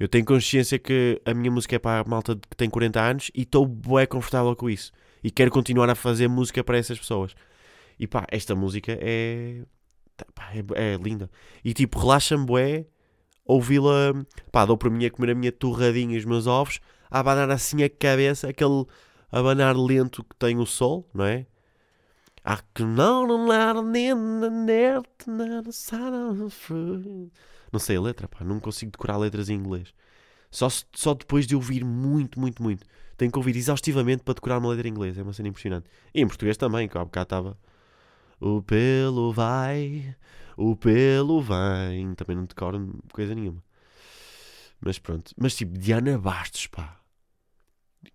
[0.00, 3.30] Eu tenho consciência que a minha música é para a malta que tem 40 anos
[3.36, 4.90] e estou bué confortável com isso.
[5.22, 7.36] E quero continuar a fazer música para essas pessoas.
[7.96, 9.62] E pá, esta música é.
[10.34, 11.30] Pá, é, é, linda.
[11.64, 12.84] E tipo, relaxa-me bué
[13.44, 14.12] ouvi-la.
[14.50, 17.48] Pá, dou para mim a comer a minha torradinha e os meus ovos a abanar
[17.48, 18.86] assim a cabeça, aquele
[19.30, 21.46] abanar lento que tem o sol, não é?
[27.72, 29.94] Não sei a letra, pá, não consigo decorar letras em inglês.
[30.50, 32.86] Só, só depois de ouvir muito, muito, muito.
[33.16, 35.18] Tenho que ouvir exaustivamente para decorar uma letra em inglês.
[35.18, 35.88] É uma cena impressionante.
[36.14, 37.58] E em português também, que há bocado estava
[38.40, 40.16] O pelo vai,
[40.56, 42.14] o pelo vem.
[42.14, 43.62] Também não decoro coisa nenhuma.
[44.80, 45.32] Mas pronto.
[45.36, 47.00] Mas tipo, Diana Bastos, pá.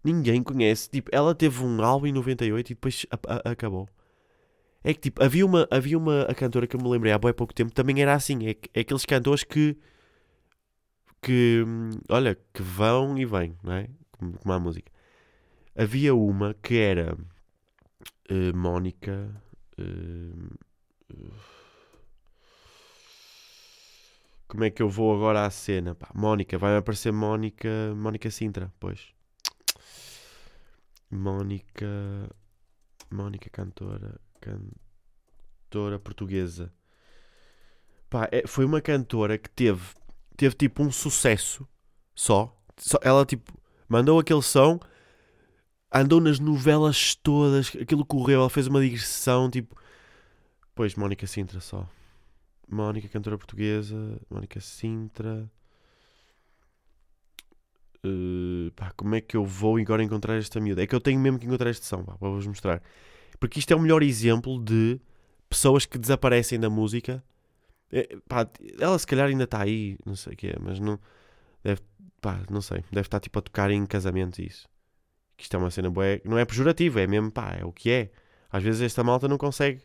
[0.04, 0.90] Ninguém conhece.
[0.90, 3.88] Tipo, ela teve um álbum em 98 e depois a- a- acabou.
[4.88, 7.34] É que tipo, havia uma, havia uma a cantora que eu me lembrei há bem
[7.34, 8.48] pouco tempo, também era assim.
[8.48, 9.76] É, é aqueles cantores que.
[11.22, 11.64] que.
[12.10, 13.90] olha, que vão e vêm, não é?
[14.12, 14.92] Como, a música.
[15.76, 17.18] Havia uma que era.
[18.30, 19.30] eh, Mónica.
[19.78, 20.56] eh,
[24.48, 25.96] como é que eu vou agora à cena?
[25.96, 27.70] Pá, Mónica, vai aparecer Mónica.
[27.96, 29.14] Mónica Sintra, pois.
[31.12, 32.30] Mónica.
[33.12, 34.20] Mónica cantora.
[34.46, 36.72] Cantora portuguesa.
[38.10, 39.82] Pá, é- foi uma cantora que teve.
[40.38, 41.68] Teve tipo um sucesso
[42.14, 42.56] só.
[42.78, 43.52] Só- Ela tipo.
[43.88, 44.80] Mandou aquele som.
[45.94, 47.76] Andou nas novelas todas.
[47.76, 48.42] Aquilo correu.
[48.42, 49.76] Ela fez uma digressão tipo.
[50.74, 51.88] Pois, Mónica Sintra só.
[52.70, 54.20] Mónica, cantora portuguesa.
[54.30, 55.50] Mónica Sintra.
[58.06, 60.84] Uh, pá, como é que eu vou agora encontrar esta miúda?
[60.84, 62.84] É que eu tenho mesmo que encontrar este som, pá, para vos mostrar.
[63.40, 65.00] Porque isto é o melhor exemplo de
[65.50, 67.24] pessoas que desaparecem da música.
[67.92, 68.48] É, pá,
[68.80, 71.00] ela se calhar ainda está aí, não sei o que é, mas não.
[71.64, 71.82] Deve,
[72.22, 72.84] pá, não sei.
[72.92, 74.68] Deve estar tipo a tocar em casamentos isso.
[75.38, 76.06] Que isto é uma cena boa.
[76.24, 78.12] Não é pejorativo, é mesmo, pá, é o que é.
[78.52, 79.82] Às vezes esta malta não consegue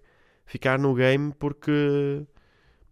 [0.46, 2.24] ficar no game porque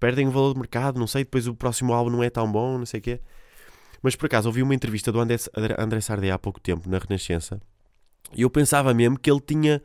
[0.01, 1.25] perdem o valor de mercado, não sei.
[1.25, 3.21] Depois o próximo álbum não é tão bom, não sei o que é.
[4.03, 5.37] Mas por acaso ouvi uma entrevista do André,
[5.79, 7.61] André Sardé há pouco tempo na Renascença
[8.33, 9.83] e eu pensava mesmo que ele tinha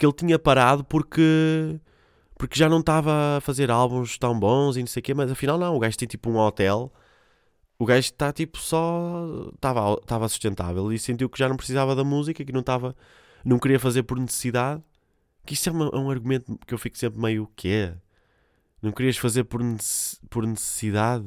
[0.00, 1.78] que ele tinha parado porque
[2.38, 5.30] porque já não estava a fazer álbuns tão bons e não sei o quê, mas
[5.30, 6.92] afinal não, o gajo tem tipo um hotel,
[7.78, 12.04] o gajo está tipo só estava estava sustentável e sentiu que já não precisava da
[12.04, 12.96] música, que não estava
[13.44, 14.82] não queria fazer por necessidade.
[15.46, 17.94] Que isso é, uma- é um argumento que eu fico sempre meio o quê?
[18.82, 21.26] Não querias fazer por, nece- por necessidade?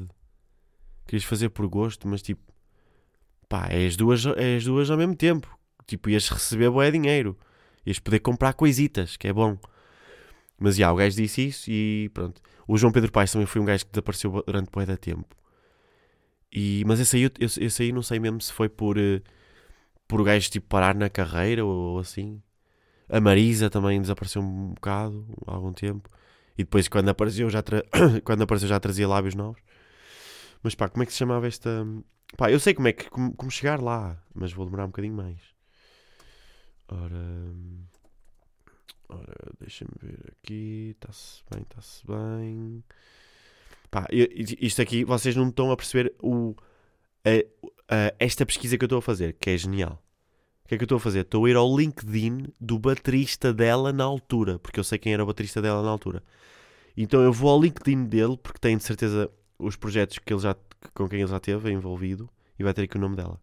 [1.07, 2.41] Querias fazer por gosto, mas tipo,
[3.49, 5.47] pá, é as duas, é as duas ao mesmo tempo.
[5.85, 7.37] Tipo, ias receber bué dinheiro.
[7.85, 9.57] Ias poder comprar coisitas, que é bom.
[10.59, 12.41] Mas já, o gajo disse isso e pronto.
[12.67, 15.35] O João Pedro Paes também foi um gajo que desapareceu durante bué da tempo.
[16.51, 19.21] E, mas esse aí, esse, esse aí não sei mesmo se foi por, eh,
[20.07, 22.41] por o gajo tipo parar na carreira ou, ou assim.
[23.09, 26.09] A Marisa também desapareceu um bocado, há algum tempo.
[26.57, 27.83] E depois quando apareceu já, tra-
[28.25, 29.61] quando apareceu já trazia lábios novos.
[30.61, 31.85] Mas pá, como é que se chamava esta.
[32.37, 33.09] Pá, eu sei como é que.
[33.09, 35.52] como, como chegar lá, mas vou demorar um bocadinho mais.
[36.87, 37.53] Ora.
[39.09, 40.95] Ora, deixa-me ver aqui.
[40.95, 42.83] Está-se bem, está-se bem.
[43.91, 46.55] Pá, isto aqui, vocês não estão a perceber o,
[47.25, 50.01] a- a- esta pesquisa que eu estou a fazer, que é genial.
[50.65, 51.19] O que é que eu estou a fazer?
[51.21, 55.23] Estou a ir ao LinkedIn do baterista dela na altura, porque eu sei quem era
[55.23, 56.23] o baterista dela na altura.
[56.97, 59.29] Então eu vou ao LinkedIn dele, porque tenho de certeza
[59.59, 60.55] os projetos que ele já,
[60.93, 63.39] com quem ele já teve envolvido, e vai ter aqui o nome dela.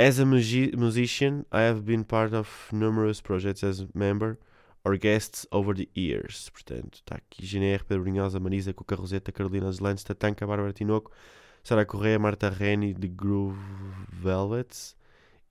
[0.00, 4.38] As a musi- musician, I have been part of numerous projects as member
[4.84, 6.48] or guests over the years.
[6.50, 11.10] Portanto, está aqui GNR, Pedro Brunhosa, Marisa, Cuca Roseta, Carolina Zelantes, Tatanka, Bárbara Tinoco,
[11.64, 13.58] Sara Correia, Marta Reni, de Groove
[14.12, 14.96] Velvets,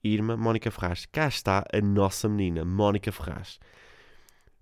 [0.02, 1.04] Irma, Mónica Ferraz.
[1.04, 3.60] Cá está a nossa menina, Mónica Ferraz.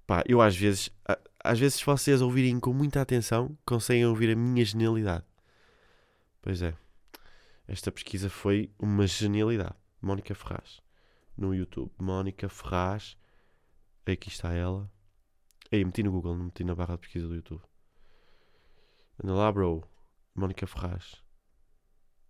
[0.04, 4.36] Pá, eu às vezes, a- às vezes vocês ouvirem com muita atenção, conseguem ouvir a
[4.36, 5.24] minha genialidade.
[6.42, 6.74] Pois é.
[7.68, 9.74] Esta pesquisa foi uma genialidade.
[10.00, 10.80] Mónica Ferraz.
[11.36, 11.90] No YouTube.
[11.98, 13.16] Mónica Ferraz.
[14.06, 14.90] Aqui está ela.
[15.72, 17.62] Aí, meti no Google, não meti na barra de pesquisa do YouTube.
[19.22, 19.82] Anda lá, bro.
[20.34, 21.16] Mónica Ferraz.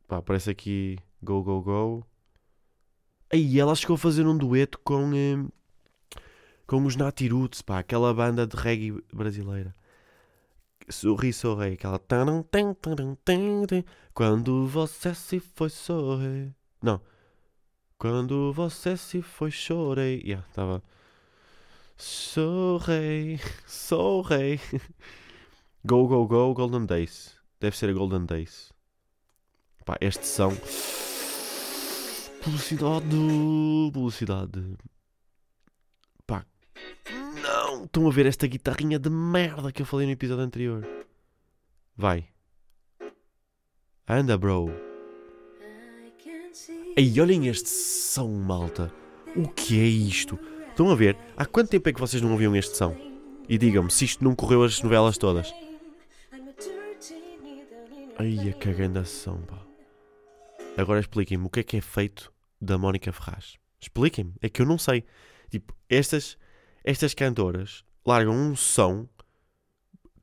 [0.08, 2.06] Pá, aparece aqui Go, Go, Go.
[3.30, 6.16] Aí, ela chegou a fazer um dueto com, eh,
[6.66, 9.74] com os Natiruts, pá, aquela banda de reggae brasileira.
[10.88, 12.00] Sorri, sorri, aquela.
[14.14, 16.54] Quando você se foi, sorri.
[16.82, 17.00] Não.
[17.98, 20.20] Quando você se foi, chorei.
[20.24, 20.82] Yeah, estava.
[21.96, 24.60] Sorri, sorri.
[25.84, 27.36] Go, go, go, Golden Days.
[27.60, 28.72] Deve ser a Golden Days.
[29.84, 30.50] Pá, este são.
[32.42, 33.06] Publicidade.
[33.92, 34.76] Publicidade.
[36.26, 36.44] Pá.
[37.84, 40.86] Estão a ver esta guitarrinha de merda que eu falei no episódio anterior.
[41.96, 42.28] Vai.
[44.08, 44.70] Anda, bro.
[46.96, 48.92] Ei, olhem este som, malta.
[49.34, 50.38] O que é isto?
[50.68, 51.16] Estão a ver?
[51.36, 52.96] Há quanto tempo é que vocês não ouviam este som?
[53.48, 55.52] E digam-me se isto não correu as novelas todas.
[58.18, 59.62] Ai, a caganda som, pá.
[60.76, 63.56] Agora expliquem-me o que é que é feito da Mónica Ferraz.
[63.80, 64.34] Expliquem-me.
[64.40, 65.04] É que eu não sei.
[65.50, 66.36] Tipo, estas,
[66.86, 69.08] estas cantoras largam um som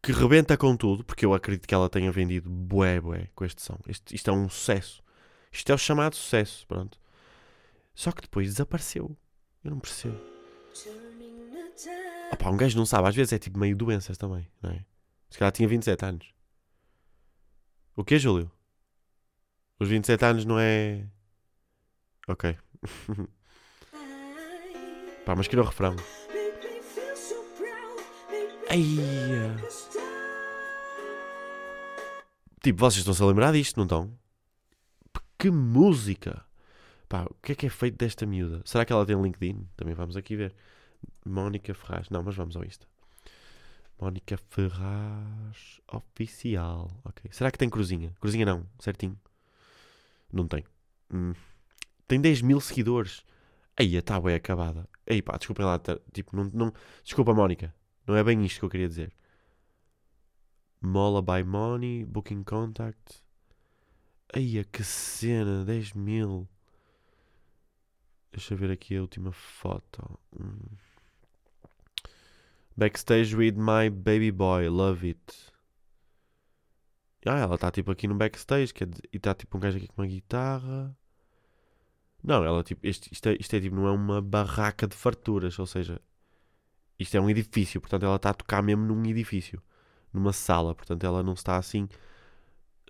[0.02, 3.62] que rebenta com tudo, porque eu acredito que ela tenha vendido bué, bué com este
[3.62, 3.78] som.
[3.88, 5.04] Isto, isto é um sucesso.
[5.52, 6.98] Isto é o chamado sucesso, pronto.
[7.94, 9.16] Só que depois desapareceu.
[9.64, 10.20] Eu não percebo.
[12.32, 14.86] Opa, um gajo não sabe, às vezes é tipo meio doenças também, não é?
[15.30, 16.34] Se calhar tinha 27 anos.
[17.96, 18.52] O que, Júlio?
[19.80, 21.06] Os 27 anos não é.
[22.28, 22.58] Ok.
[25.26, 25.96] Pá, mas que o refrão.
[28.74, 29.56] Eia.
[32.60, 34.12] Tipo, vocês estão-se a lembrar disto, não estão?
[35.38, 36.44] Que música!
[37.08, 38.64] Pá, o que é que é feito desta miúda?
[38.66, 39.68] Será que ela tem LinkedIn?
[39.78, 40.56] Também vamos aqui ver.
[41.24, 42.10] Mónica Ferraz.
[42.10, 42.88] Não, mas vamos ao Insta.
[44.02, 46.90] Mónica Ferraz Oficial.
[47.06, 47.30] Ok.
[47.32, 48.16] Será que tem cruzinha?
[48.20, 49.20] Cruzinha não, certinho.
[50.32, 50.64] Não tem.
[51.14, 51.34] Hum.
[52.08, 53.24] Tem 10 mil seguidores.
[53.78, 54.90] Aí, está bem acabada.
[55.08, 55.78] Aí pá, desculpem lá.
[55.78, 56.74] Tá, tipo, não, não...
[57.04, 57.72] Desculpa, Mónica.
[58.06, 59.14] Não é bem isto que eu queria dizer.
[60.82, 63.24] Mola by Money, Booking Contact.
[64.34, 66.48] Aí, que cena, 10 mil.
[68.32, 70.20] Deixa eu ver aqui a última foto.
[70.38, 70.60] Hum.
[72.76, 75.54] Backstage with my baby boy, love it.
[77.26, 79.88] Ah, ela está tipo aqui no backstage quer dizer, e está tipo um gajo aqui
[79.88, 80.98] com uma guitarra.
[82.24, 85.58] Não, ela tipo, isto, isto, é, isto é tipo, não é uma barraca de farturas,
[85.60, 86.02] ou seja,
[87.00, 89.62] isto é um edifício, portanto ela está a tocar mesmo num edifício,
[90.12, 91.88] numa sala, portanto ela não está assim.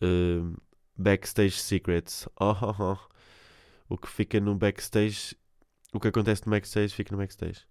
[0.02, 0.56] Uh,
[0.98, 2.28] backstage secrets.
[2.40, 3.14] Oh, oh, oh.
[3.90, 5.36] O que fica no backstage,
[5.94, 7.66] o que acontece no backstage fica no backstage.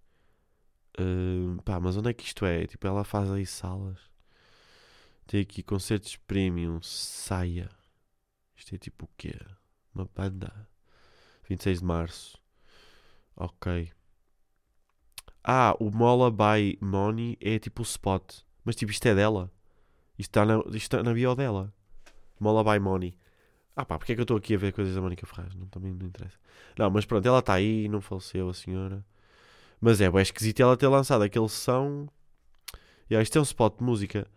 [0.99, 2.65] Uh, pá, mas onde é que isto é?
[2.67, 3.99] Tipo, ela faz aí salas.
[5.25, 7.69] Tem aqui concertos premium, saia.
[8.55, 9.35] Isto é tipo o quê?
[9.93, 10.67] Uma banda.
[11.49, 12.37] 26 de março.
[13.35, 13.91] Ok.
[15.43, 18.41] Ah, o Mola by Money é tipo o spot.
[18.63, 19.51] Mas tipo, isto é dela.
[20.17, 21.73] Isto está na, isto está na bio dela.
[22.39, 23.17] Mola by Money.
[23.75, 25.55] Ah pá, porque é que eu estou aqui a ver coisas da Mónica Ferraz?
[25.55, 26.37] Não, também não interessa.
[26.77, 29.03] Não, mas pronto, ela está aí, não faleceu a senhora.
[29.81, 32.07] Mas é, é esquisito ela ter lançado aquele som.
[33.09, 34.27] Yeah, isto é um spot de música.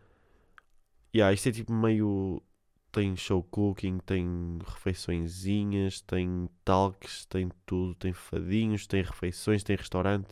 [1.14, 2.42] Yeah, isto é tipo meio.
[2.90, 10.28] Tem show cooking, tem refeiçõezinhas, tem talks, tem tudo, tem fadinhos, tem refeições, tem restaurante.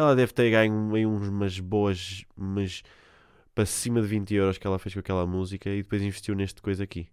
[0.00, 2.82] Ela deve ter ganho aí umas boas, mas
[3.54, 6.62] para cima de 20 euros que ela fez com aquela música e depois investiu neste
[6.62, 7.06] coisa aqui.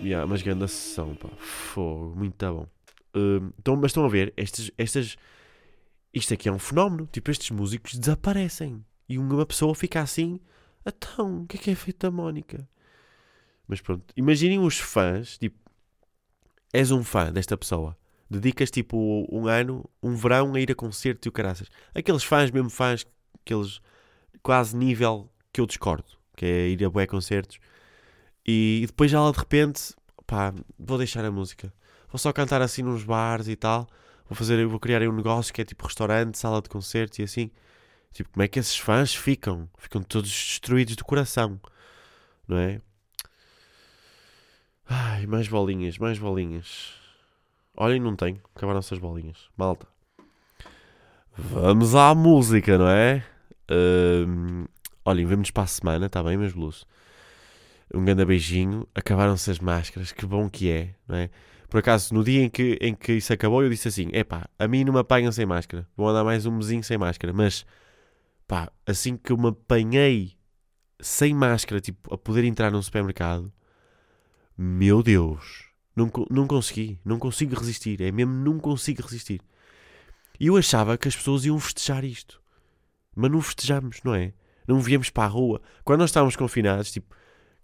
[0.00, 1.28] Yeah, mas grande sessão, pá.
[1.38, 2.66] Fogo, muito tá bom.
[3.14, 5.16] Uh, então, mas estão a ver, estas, estas.
[6.12, 7.08] Isto aqui é um fenómeno.
[7.12, 8.84] Tipo, estes músicos desaparecem.
[9.08, 10.40] E uma pessoa fica assim.
[10.84, 12.68] Então, o que é que é feito da Mónica?
[13.68, 15.38] Mas pronto, imaginem os fãs.
[15.38, 15.56] Tipo,
[16.72, 17.96] és um fã desta pessoa.
[18.30, 21.68] Dedicas tipo um ano, um verão a ir a concertos e o caraças.
[21.94, 23.06] Aqueles fãs, mesmo fãs,
[23.40, 23.80] aqueles
[24.42, 26.18] quase nível que eu discordo.
[26.36, 27.58] Que é ir a bué concertos
[28.50, 29.94] e, depois ela de repente,
[30.26, 31.70] pá, vou deixar a música.
[32.08, 33.86] Vou só cantar assim nos bares e tal.
[34.26, 37.50] Vou fazer, vou criar um negócio que é tipo restaurante, sala de concertos e assim.
[38.10, 39.68] Tipo, como é que esses fãs ficam?
[39.76, 41.60] Ficam todos destruídos do coração,
[42.48, 42.80] não é?
[44.88, 46.94] Ai, mais bolinhas, mais bolinhas.
[47.78, 48.40] Olhem, não tenho.
[48.54, 49.48] Acabaram-se as bolinhas.
[49.56, 49.86] Malta.
[51.36, 53.24] Vamos à música, não é?
[53.70, 54.66] Um,
[55.04, 56.84] olhem, vemos para a semana, está bem, meus blues?
[57.94, 61.30] um grande beijinho, acabaram-se as máscaras, que bom que é, não é?
[61.68, 64.66] Por acaso, no dia em que, em que isso acabou, eu disse assim: epá, a
[64.66, 67.66] mim não me apanham sem máscara, vou andar mais um mesinho sem máscara, mas
[68.46, 70.36] pá, assim que eu me apanhei
[71.00, 73.52] sem máscara, tipo, a poder entrar num supermercado,
[74.56, 75.67] meu Deus,
[75.98, 79.40] não, não consegui, não consigo resistir, é mesmo, não consigo resistir.
[80.38, 82.40] E eu achava que as pessoas iam festejar isto,
[83.14, 84.32] mas não festejamos, não é?
[84.66, 85.60] Não viemos para a rua.
[85.84, 87.14] Quando nós estávamos confinados, tipo,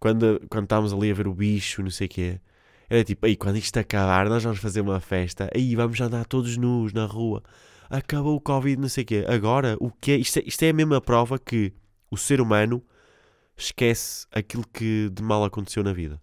[0.01, 2.41] quando, quando estávamos ali a ver o bicho, não sei o quê,
[2.89, 6.57] era tipo, aí quando isto acabar, nós vamos fazer uma festa, aí vamos andar todos
[6.57, 7.43] nus na rua,
[7.89, 9.25] acabou o Covid, não sei o quê.
[9.29, 10.17] Agora, o que é?
[10.17, 11.73] Isto, é, isto é a mesma prova que
[12.11, 12.83] o ser humano
[13.57, 16.21] esquece aquilo que de mal aconteceu na vida.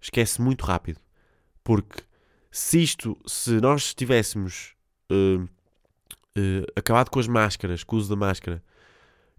[0.00, 1.00] Esquece muito rápido.
[1.68, 2.02] Porque
[2.50, 4.74] se isto, se nós tivéssemos
[5.12, 8.64] uh, uh, acabado com as máscaras, com o uso da máscara,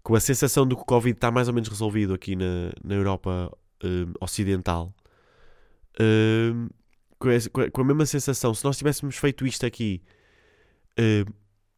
[0.00, 2.94] com a sensação de que o Covid está mais ou menos resolvido aqui na, na
[2.94, 3.52] Europa
[3.82, 4.94] uh, ocidental,
[6.00, 6.72] uh,
[7.18, 10.00] com, a, com, a, mesma sensação, se nós tivéssemos feito isto aqui,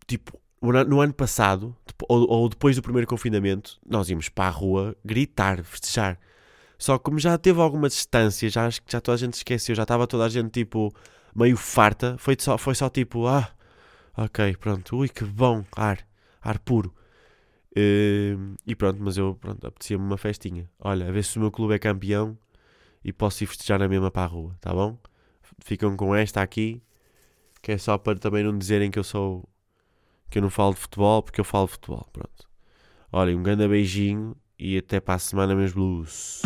[0.07, 1.75] tipo, no ano passado,
[2.07, 6.21] ou, ou, depois do primeiro confinamento, nós íamos para a rua gritar, festejar.
[6.83, 9.75] Só que como já teve alguma distância, já acho que já toda a gente esqueceu,
[9.75, 10.93] já estava toda a gente tipo
[11.35, 13.49] meio farta, foi só, foi só tipo, ah,
[14.17, 14.97] Ok, pronto.
[14.97, 15.65] Ui, que bom.
[15.75, 16.07] Ar.
[16.41, 16.95] Ar puro.
[17.71, 20.69] Uh, e pronto, mas eu, pronto, apetecia-me uma festinha.
[20.79, 22.37] Olha, a ver se o meu clube é campeão
[23.03, 24.99] e posso ir festejar na mesma para a rua, tá bom?
[25.65, 26.83] Ficam com esta aqui,
[27.63, 29.49] que é só para também não dizerem que eu sou.
[30.31, 32.49] que eu não falo de futebol, porque eu falo de futebol, pronto.
[33.11, 36.43] Olhem, um grande beijinho e até para a semana, meus blues.